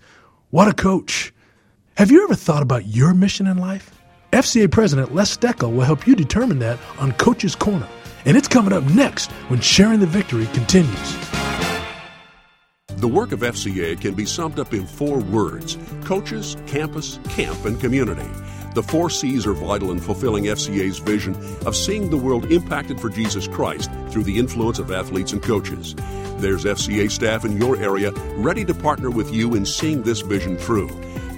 What 0.50 0.68
a 0.68 0.74
coach. 0.74 1.32
Have 1.96 2.10
you 2.10 2.22
ever 2.24 2.34
thought 2.34 2.62
about 2.62 2.86
your 2.86 3.14
mission 3.14 3.46
in 3.46 3.56
life? 3.56 3.98
FCA 4.34 4.70
President 4.70 5.14
Les 5.14 5.34
Steckel 5.34 5.72
will 5.74 5.84
help 5.84 6.06
you 6.06 6.14
determine 6.14 6.58
that 6.58 6.78
on 6.98 7.12
Coach's 7.12 7.54
Corner. 7.54 7.88
And 8.26 8.36
it's 8.36 8.48
coming 8.48 8.74
up 8.74 8.84
next 8.84 9.32
when 9.48 9.60
Sharing 9.60 10.00
the 10.00 10.06
Victory 10.06 10.46
continues. 10.52 11.41
The 12.96 13.08
work 13.08 13.32
of 13.32 13.40
FCA 13.40 14.00
can 14.00 14.14
be 14.14 14.24
summed 14.24 14.60
up 14.60 14.72
in 14.72 14.86
four 14.86 15.18
words 15.18 15.76
coaches, 16.04 16.56
campus, 16.66 17.18
camp, 17.28 17.64
and 17.64 17.80
community. 17.80 18.28
The 18.74 18.82
four 18.82 19.10
C's 19.10 19.46
are 19.46 19.52
vital 19.52 19.90
in 19.90 20.00
fulfilling 20.00 20.44
FCA's 20.44 20.98
vision 20.98 21.34
of 21.66 21.76
seeing 21.76 22.08
the 22.08 22.16
world 22.16 22.50
impacted 22.50 22.98
for 23.00 23.10
Jesus 23.10 23.46
Christ 23.46 23.90
through 24.08 24.22
the 24.22 24.38
influence 24.38 24.78
of 24.78 24.90
athletes 24.90 25.32
and 25.32 25.42
coaches. 25.42 25.94
There's 26.38 26.64
FCA 26.64 27.10
staff 27.10 27.44
in 27.44 27.58
your 27.58 27.76
area 27.76 28.12
ready 28.36 28.64
to 28.64 28.74
partner 28.74 29.10
with 29.10 29.32
you 29.32 29.54
in 29.54 29.66
seeing 29.66 30.02
this 30.02 30.20
vision 30.20 30.56
through. 30.56 30.88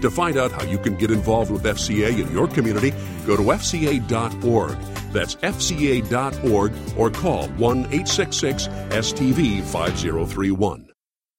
To 0.01 0.11
find 0.11 0.37
out 0.37 0.53
how 0.53 0.65
you 0.65 0.79
can 0.79 0.97
get 0.97 1.11
involved 1.11 1.51
with 1.51 1.65
FCA 1.65 2.21
in 2.21 2.31
your 2.31 2.47
community, 2.47 2.93
go 3.27 3.37
to 3.37 3.43
fca.org. 3.43 4.79
That's 5.13 5.35
fca.org 5.37 6.73
or 6.99 7.11
call 7.11 7.49
1 7.49 7.79
866 7.79 8.69
STV 8.69 9.63
5031. 9.63 10.94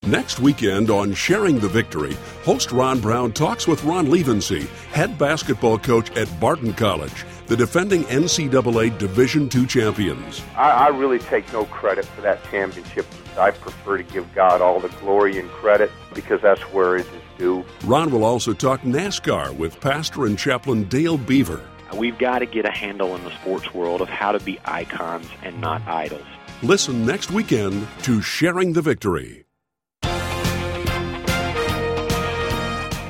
Next 0.06 0.40
weekend 0.40 0.92
on 0.92 1.16
Sharing 1.16 1.58
the 1.58 1.68
Victory, 1.68 2.16
host 2.44 2.72
Ron 2.72 3.00
Brown 3.00 3.34
talks 3.34 3.66
with 3.66 3.84
Ron 3.84 4.06
Lievense, 4.06 4.68
head 4.92 5.18
basketball 5.18 5.80
coach 5.80 6.16
at 6.16 6.40
Barton 6.40 6.76
College, 6.76 7.26
the 7.48 7.58
defending 7.58 8.04
NCAA 8.04 8.96
Division 9.00 9.50
II 9.54 9.66
champions. 9.66 10.44
I, 10.56 10.70
I 10.70 10.88
really 10.90 11.18
take 11.18 11.52
no 11.52 11.66
credit 11.66 12.06
for 12.06 12.22
that 12.22 12.44
championship. 12.52 13.08
I 13.36 13.50
prefer 13.50 13.98
to 13.98 14.04
give 14.04 14.32
God 14.36 14.62
all 14.62 14.80
the 14.80 14.90
glory 15.00 15.40
and 15.40 15.50
credit 15.50 15.92
because 16.14 16.40
that's 16.40 16.62
where 16.72 16.98
it 16.98 17.08
is 17.08 17.22
due. 17.40 17.66
Ron 17.84 18.12
will 18.12 18.26
also 18.26 18.54
talk 18.54 18.82
NASCAR 18.82 19.58
with 19.58 19.82
pastor 19.82 20.28
and 20.28 20.38
chaplain 20.38 20.84
Dale 20.84 21.18
Beaver. 21.18 21.68
We've 21.96 22.20
got 22.20 22.40
to 22.40 22.46
get 22.46 22.66
a 22.66 22.72
handle 22.72 23.16
in 23.16 23.24
the 23.24 23.32
sports 23.32 23.74
world 23.74 24.02
of 24.02 24.10
how 24.10 24.34
to 24.34 24.40
be 24.40 24.60
icons 24.66 25.26
and 25.42 25.60
not 25.60 25.82
idols. 25.88 26.28
Listen 26.62 27.08
next 27.08 27.32
weekend 27.32 27.88
to 28.04 28.22
Sharing 28.22 28.74
the 28.74 28.84
Victory. 28.84 29.45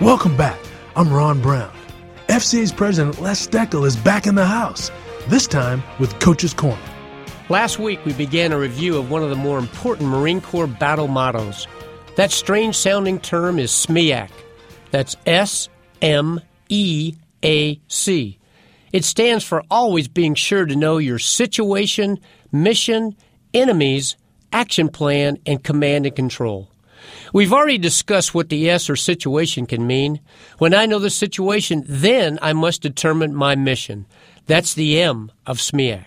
Welcome 0.02 0.36
back. 0.36 0.60
I'm 0.98 1.12
Ron 1.12 1.42
Brown. 1.42 1.72
FCA's 2.28 2.74
president 2.74 3.22
Les 3.22 3.48
Steckel 3.48 3.88
is 3.88 3.96
back 3.96 4.28
in 4.28 4.36
the 4.36 4.46
house, 4.46 4.92
this 5.30 5.48
time 5.48 5.82
with 6.00 6.20
Coach's 6.20 6.54
Corner. 6.54 6.78
Last 7.48 7.80
week, 7.80 8.04
we 8.04 8.12
began 8.12 8.52
a 8.52 8.60
review 8.60 8.98
of 8.98 9.10
one 9.10 9.24
of 9.24 9.30
the 9.30 9.38
more 9.38 9.58
important 9.58 10.10
Marine 10.10 10.42
Corps 10.42 10.68
battle 10.68 11.08
mottos. 11.08 11.66
That 12.18 12.32
strange 12.32 12.76
sounding 12.76 13.20
term 13.22 13.58
is 13.58 13.72
SMEAC. 13.72 14.30
That's 14.92 15.16
S 15.26 15.70
M 16.02 16.42
E 16.68 17.16
A 17.46 17.80
C. 17.88 18.38
It 18.92 19.06
stands 19.06 19.46
for 19.46 19.64
always 19.72 20.10
being 20.10 20.36
sure 20.36 20.66
to 20.66 20.76
know 20.76 20.98
your 20.98 21.20
situation, 21.20 22.20
mission, 22.52 23.16
enemies, 23.54 24.18
action 24.52 24.90
plan, 24.90 25.38
and 25.46 25.64
command 25.64 26.06
and 26.06 26.16
control. 26.18 26.70
We've 27.34 27.54
already 27.54 27.78
discussed 27.78 28.34
what 28.34 28.50
the 28.50 28.70
S 28.70 28.90
or 28.90 28.96
situation 28.96 29.66
can 29.66 29.86
mean. 29.86 30.20
When 30.58 30.74
I 30.74 30.86
know 30.86 31.00
the 31.00 31.10
situation, 31.10 31.84
then 31.88 32.40
I 32.42 32.54
must 32.54 32.82
determine 32.82 33.34
my 33.34 33.56
mission. 33.56 34.06
That's 34.48 34.74
the 34.74 35.02
M 35.02 35.32
of 35.46 35.58
SMEAC. 35.58 36.06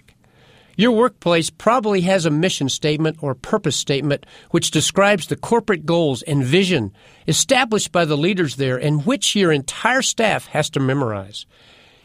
Your 0.77 0.93
workplace 0.93 1.51
probably 1.51 2.03
has 2.03 2.25
a 2.25 2.31
mission 2.31 2.69
statement 2.69 3.17
or 3.21 3.35
purpose 3.35 3.77
statement 3.77 4.25
which 4.53 4.71
describes 4.71 5.27
the 5.27 5.35
corporate 5.35 5.85
goals 5.85 6.23
and 6.23 6.45
vision 6.45 6.93
established 7.27 7.91
by 7.91 8.05
the 8.05 8.17
leaders 8.17 8.55
there 8.55 8.77
and 8.77 9.05
which 9.05 9.35
your 9.35 9.51
entire 9.51 10.03
staff 10.03 10.47
has 10.47 10.71
to 10.71 10.81
memorize. 10.81 11.47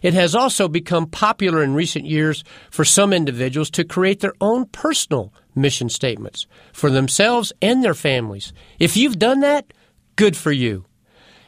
It 0.02 0.16
has 0.16 0.34
also 0.34 0.68
become 0.68 1.06
popular 1.06 1.64
in 1.64 1.76
recent 1.76 2.06
years 2.06 2.44
for 2.72 2.84
some 2.84 3.14
individuals 3.14 3.70
to 3.72 3.84
create 3.84 4.22
their 4.22 4.34
own 4.42 4.66
personal 4.66 5.32
mission 5.56 5.90
statements 5.90 6.48
for 6.72 6.90
themselves 6.90 7.54
and 7.62 7.84
their 7.84 7.94
families. 7.94 8.54
If 8.80 8.98
you've 8.98 9.20
done 9.20 9.42
that, 9.42 9.74
good 10.16 10.36
for 10.38 10.52
you. 10.52 10.86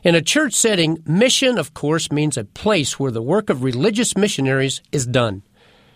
In 0.03 0.13
a 0.13 0.21
church 0.21 0.53
setting, 0.53 1.01
mission, 1.05 1.57
of 1.57 1.73
course, 1.73 2.11
means 2.11 2.37
a 2.37 2.45
place 2.45 2.99
where 2.99 3.11
the 3.11 3.23
work 3.23 3.49
of 3.49 3.63
religious 3.63 4.15
missionaries 4.15 4.81
is 4.91 5.07
done. 5.07 5.41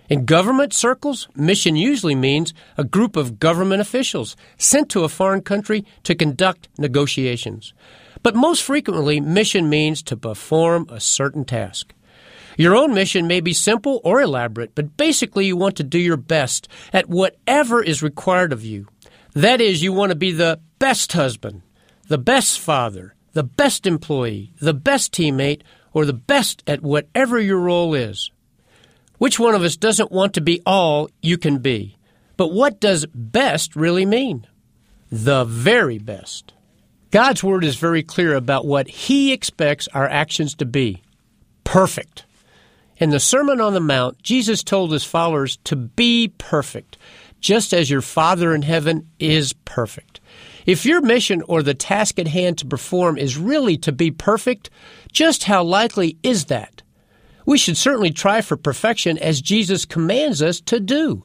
In 0.09 0.25
government 0.25 0.73
circles, 0.73 1.27
mission 1.35 1.75
usually 1.75 2.15
means 2.15 2.51
a 2.75 2.83
group 2.83 3.15
of 3.15 3.39
government 3.39 3.81
officials 3.81 4.35
sent 4.57 4.89
to 4.89 5.03
a 5.03 5.09
foreign 5.09 5.41
country 5.41 5.85
to 6.01 6.15
conduct 6.15 6.67
negotiations. 6.79 7.73
But 8.23 8.35
most 8.35 8.63
frequently, 8.63 9.19
mission 9.19 9.69
means 9.69 10.01
to 10.03 10.17
perform 10.17 10.87
a 10.89 10.99
certain 10.99 11.45
task. 11.45 11.93
Your 12.59 12.75
own 12.75 12.93
mission 12.93 13.25
may 13.25 13.39
be 13.39 13.53
simple 13.53 14.01
or 14.03 14.19
elaborate, 14.19 14.75
but 14.75 14.97
basically 14.97 15.45
you 15.45 15.55
want 15.55 15.77
to 15.77 15.83
do 15.83 15.97
your 15.97 16.17
best 16.17 16.67
at 16.91 17.07
whatever 17.07 17.81
is 17.81 18.03
required 18.03 18.51
of 18.51 18.65
you. 18.65 18.85
That 19.31 19.61
is, 19.61 19.81
you 19.81 19.93
want 19.93 20.09
to 20.09 20.17
be 20.17 20.33
the 20.33 20.59
best 20.77 21.13
husband, 21.13 21.61
the 22.09 22.17
best 22.17 22.59
father, 22.59 23.15
the 23.31 23.45
best 23.45 23.87
employee, 23.87 24.51
the 24.59 24.73
best 24.73 25.13
teammate, 25.13 25.61
or 25.93 26.03
the 26.03 26.11
best 26.11 26.61
at 26.67 26.81
whatever 26.81 27.39
your 27.39 27.59
role 27.59 27.93
is. 27.93 28.29
Which 29.19 29.39
one 29.39 29.55
of 29.55 29.61
us 29.61 29.77
doesn't 29.77 30.11
want 30.11 30.33
to 30.33 30.41
be 30.41 30.61
all 30.65 31.09
you 31.21 31.37
can 31.37 31.59
be? 31.59 31.97
But 32.35 32.51
what 32.51 32.81
does 32.81 33.05
best 33.15 33.73
really 33.77 34.05
mean? 34.05 34.45
The 35.09 35.45
very 35.45 35.97
best. 35.97 36.51
God's 37.09 37.41
Word 37.41 37.63
is 37.63 37.77
very 37.77 38.03
clear 38.03 38.35
about 38.35 38.65
what 38.65 38.89
He 38.89 39.31
expects 39.31 39.87
our 39.93 40.09
actions 40.09 40.55
to 40.55 40.65
be 40.65 41.03
perfect. 41.63 42.25
In 42.99 43.11
the 43.11 43.19
Sermon 43.21 43.61
on 43.61 43.73
the 43.73 43.79
Mount, 43.79 44.21
Jesus 44.21 44.61
told 44.61 44.91
His 44.91 45.05
followers 45.05 45.57
to 45.63 45.77
be 45.77 46.33
perfect, 46.37 46.97
just 47.39 47.73
as 47.73 47.89
your 47.89 48.01
Father 48.01 48.53
in 48.53 48.61
heaven 48.61 49.09
is 49.19 49.53
perfect. 49.53 50.19
If 50.65 50.85
your 50.85 50.99
mission 50.99 51.41
or 51.47 51.63
the 51.63 51.73
task 51.73 52.19
at 52.19 52.27
hand 52.27 52.57
to 52.57 52.65
perform 52.65 53.17
is 53.17 53.37
really 53.37 53.77
to 53.77 53.93
be 53.93 54.11
perfect, 54.11 54.69
just 55.13 55.45
how 55.45 55.63
likely 55.63 56.17
is 56.23 56.45
that? 56.45 56.81
We 57.45 57.57
should 57.57 57.77
certainly 57.77 58.11
try 58.11 58.41
for 58.41 58.57
perfection 58.57 59.17
as 59.17 59.39
Jesus 59.39 59.85
commands 59.85 60.41
us 60.41 60.59
to 60.61 60.81
do. 60.81 61.23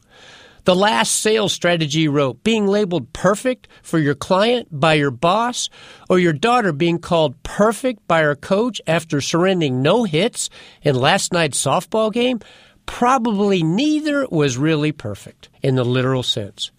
The 0.64 0.74
last 0.74 1.16
sales 1.16 1.52
strategy 1.52 2.08
wrote 2.08 2.42
being 2.42 2.66
labeled 2.66 3.12
perfect 3.12 3.68
for 3.82 3.98
your 3.98 4.14
client 4.14 4.68
by 4.70 4.94
your 4.94 5.10
boss, 5.10 5.68
or 6.08 6.18
your 6.18 6.32
daughter 6.32 6.72
being 6.72 6.98
called 6.98 7.42
perfect 7.42 8.06
by 8.08 8.22
her 8.22 8.34
coach 8.34 8.80
after 8.86 9.20
surrendering 9.20 9.82
no 9.82 10.04
hits 10.04 10.48
in 10.82 10.94
last 10.94 11.32
night's 11.32 11.62
softball 11.62 12.10
game, 12.10 12.40
probably 12.86 13.62
neither 13.62 14.26
was 14.30 14.56
really 14.56 14.92
perfect 14.92 15.50
in 15.62 15.74
the 15.74 15.84
literal 15.84 16.22
sense. 16.22 16.70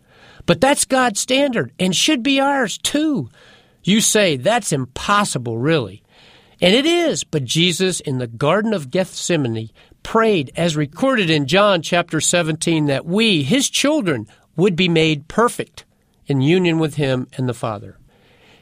But 0.47 0.61
that's 0.61 0.85
God's 0.85 1.19
standard 1.19 1.71
and 1.79 1.95
should 1.95 2.23
be 2.23 2.39
ours 2.39 2.77
too. 2.79 3.29
You 3.83 4.01
say 4.01 4.37
that's 4.37 4.71
impossible, 4.71 5.57
really. 5.57 6.01
And 6.61 6.73
it 6.73 6.85
is, 6.85 7.23
but 7.23 7.43
Jesus 7.43 7.99
in 7.99 8.17
the 8.17 8.27
Garden 8.27 8.73
of 8.73 8.89
Gethsemane 8.89 9.69
prayed, 10.05 10.51
as 10.55 10.75
recorded 10.75 11.31
in 11.31 11.47
John 11.47 11.81
chapter 11.81 12.21
17, 12.21 12.85
that 12.85 13.07
we, 13.07 13.41
his 13.41 13.71
children, 13.71 14.27
would 14.55 14.75
be 14.75 14.87
made 14.87 15.27
perfect 15.27 15.83
in 16.27 16.41
union 16.41 16.77
with 16.77 16.93
him 16.93 17.27
and 17.35 17.49
the 17.49 17.55
Father. 17.55 17.97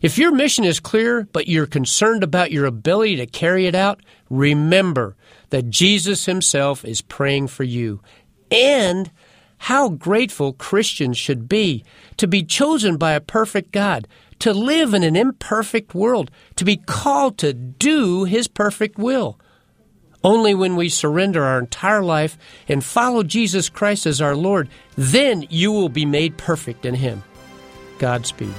If 0.01 0.17
your 0.17 0.31
mission 0.31 0.63
is 0.63 0.79
clear, 0.79 1.27
but 1.33 1.49
you're 1.49 1.65
concerned 1.65 2.23
about 2.23 2.53
your 2.53 2.65
ability 2.65 3.17
to 3.17 3.25
carry 3.25 3.67
it 3.67 3.75
out, 3.75 3.99
remember 4.29 5.17
that 5.49 5.69
Jesus 5.69 6.25
himself 6.25 6.85
is 6.85 7.01
praying 7.01 7.49
for 7.49 7.65
you. 7.65 8.01
And 8.49 9.11
how 9.57 9.89
grateful 9.89 10.53
Christians 10.53 11.17
should 11.17 11.49
be 11.49 11.83
to 12.15 12.25
be 12.25 12.43
chosen 12.43 12.95
by 12.95 13.11
a 13.11 13.19
perfect 13.19 13.73
God, 13.73 14.07
to 14.39 14.53
live 14.53 14.93
in 14.93 15.03
an 15.03 15.17
imperfect 15.17 15.93
world, 15.93 16.31
to 16.55 16.63
be 16.63 16.77
called 16.77 17.37
to 17.39 17.53
do 17.53 18.23
his 18.23 18.47
perfect 18.47 18.97
will. 18.97 19.37
Only 20.23 20.55
when 20.55 20.75
we 20.75 20.89
surrender 20.89 21.43
our 21.43 21.59
entire 21.59 22.01
life 22.01 22.37
and 22.67 22.83
follow 22.83 23.23
Jesus 23.23 23.69
Christ 23.69 24.05
as 24.05 24.21
our 24.21 24.35
Lord, 24.35 24.69
then 24.95 25.45
you 25.49 25.71
will 25.71 25.89
be 25.89 26.05
made 26.05 26.37
perfect 26.37 26.85
in 26.85 26.95
Him. 26.95 27.23
Godspeed. 27.99 28.53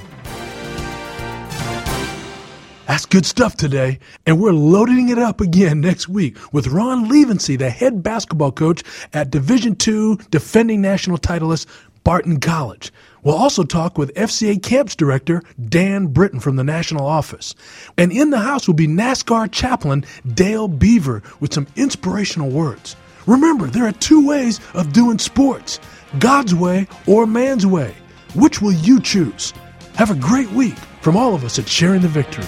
That's 2.87 3.07
good 3.07 3.25
stuff 3.25 3.57
today, 3.57 3.97
and 4.27 4.39
we're 4.39 4.51
loading 4.51 5.09
it 5.09 5.17
up 5.17 5.41
again 5.41 5.81
next 5.81 6.07
week 6.07 6.37
with 6.53 6.67
Ron 6.67 7.09
Lievense, 7.09 7.57
the 7.57 7.71
head 7.71 8.03
basketball 8.03 8.51
coach 8.51 8.83
at 9.11 9.31
Division 9.31 9.75
II 9.87 10.17
defending 10.29 10.81
national 10.81 11.17
titleist 11.17 11.65
Barton 12.03 12.39
College. 12.39 12.93
We'll 13.25 13.35
also 13.35 13.63
talk 13.63 13.97
with 13.97 14.13
FCA 14.13 14.61
Camps 14.61 14.95
Director 14.95 15.41
Dan 15.67 16.07
Britton 16.07 16.39
from 16.39 16.57
the 16.57 16.63
National 16.63 17.07
Office. 17.07 17.55
And 17.97 18.11
in 18.11 18.29
the 18.29 18.39
house 18.39 18.67
will 18.67 18.75
be 18.75 18.87
NASCAR 18.87 19.51
chaplain 19.51 20.05
Dale 20.35 20.67
Beaver 20.67 21.23
with 21.39 21.51
some 21.51 21.65
inspirational 21.75 22.51
words. 22.51 22.95
Remember, 23.25 23.65
there 23.65 23.87
are 23.87 23.93
two 23.93 24.25
ways 24.25 24.61
of 24.75 24.93
doing 24.93 25.17
sports 25.17 25.79
God's 26.19 26.53
way 26.53 26.87
or 27.07 27.25
man's 27.25 27.65
way. 27.65 27.95
Which 28.35 28.61
will 28.61 28.73
you 28.73 29.01
choose? 29.01 29.53
Have 29.95 30.11
a 30.11 30.15
great 30.15 30.51
week 30.51 30.77
from 31.01 31.17
all 31.17 31.33
of 31.33 31.43
us 31.43 31.57
at 31.57 31.67
Sharing 31.67 32.01
the 32.01 32.07
Victory. 32.07 32.45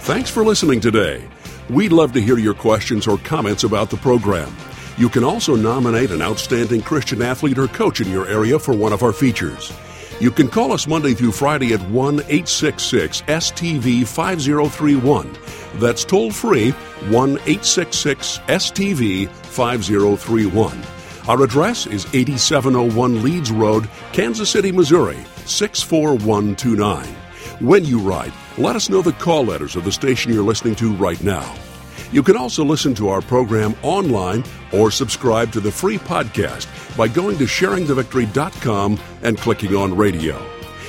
Thanks 0.00 0.28
for 0.28 0.44
listening 0.44 0.80
today. 0.80 1.26
We'd 1.70 1.92
love 1.92 2.12
to 2.12 2.20
hear 2.20 2.36
your 2.36 2.54
questions 2.54 3.06
or 3.06 3.16
comments 3.18 3.64
about 3.64 3.88
the 3.88 3.96
program. 3.96 4.54
You 5.00 5.08
can 5.08 5.24
also 5.24 5.56
nominate 5.56 6.10
an 6.10 6.20
outstanding 6.20 6.82
Christian 6.82 7.22
athlete 7.22 7.56
or 7.56 7.68
coach 7.68 8.02
in 8.02 8.10
your 8.10 8.28
area 8.28 8.58
for 8.58 8.76
one 8.76 8.92
of 8.92 9.02
our 9.02 9.14
features. 9.14 9.72
You 10.20 10.30
can 10.30 10.46
call 10.46 10.72
us 10.72 10.86
Monday 10.86 11.14
through 11.14 11.32
Friday 11.32 11.72
at 11.72 11.80
1 11.88 12.16
866 12.16 13.22
STV 13.22 14.06
5031. 14.06 15.38
That's 15.76 16.04
toll 16.04 16.30
free 16.30 16.72
1 17.08 17.30
866 17.30 18.40
STV 18.40 19.30
5031. 19.30 20.82
Our 21.28 21.44
address 21.44 21.86
is 21.86 22.04
8701 22.12 23.22
Leeds 23.22 23.50
Road, 23.50 23.88
Kansas 24.12 24.50
City, 24.50 24.70
Missouri 24.70 25.16
64129. 25.46 27.06
When 27.60 27.86
you 27.86 28.00
write, 28.00 28.34
let 28.58 28.76
us 28.76 28.90
know 28.90 29.00
the 29.00 29.12
call 29.12 29.46
letters 29.46 29.76
of 29.76 29.84
the 29.84 29.92
station 29.92 30.30
you're 30.30 30.42
listening 30.42 30.74
to 30.74 30.92
right 30.96 31.22
now. 31.24 31.54
You 32.12 32.22
can 32.22 32.36
also 32.36 32.64
listen 32.64 32.94
to 32.94 33.08
our 33.08 33.20
program 33.20 33.74
online 33.82 34.42
or 34.72 34.90
subscribe 34.90 35.52
to 35.52 35.60
the 35.60 35.70
free 35.70 35.98
podcast 35.98 36.66
by 36.96 37.06
going 37.06 37.38
to 37.38 37.44
sharingthevictory.com 37.44 38.98
and 39.22 39.38
clicking 39.38 39.76
on 39.76 39.96
radio. 39.96 40.38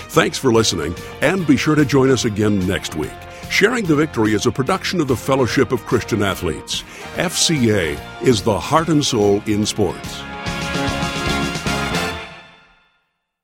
Thanks 0.10 0.38
for 0.38 0.52
listening, 0.52 0.96
and 1.22 1.46
be 1.46 1.58
sure 1.58 1.76
to 1.76 1.86
join 1.86 2.10
us 2.10 2.26
again 2.26 2.66
next 2.68 2.96
week. 2.96 3.12
Sharing 3.50 3.86
the 3.86 3.96
Victory 3.96 4.34
is 4.34 4.46
a 4.46 4.52
production 4.52 5.00
of 5.00 5.08
the 5.08 5.16
Fellowship 5.16 5.72
of 5.72 5.86
Christian 5.86 6.24
Athletes. 6.24 6.82
FCA 7.16 8.00
is 8.22 8.42
the 8.42 8.60
heart 8.60 8.88
and 8.88 9.06
soul 9.06 9.42
in 9.46 9.66
sports. 9.66 10.22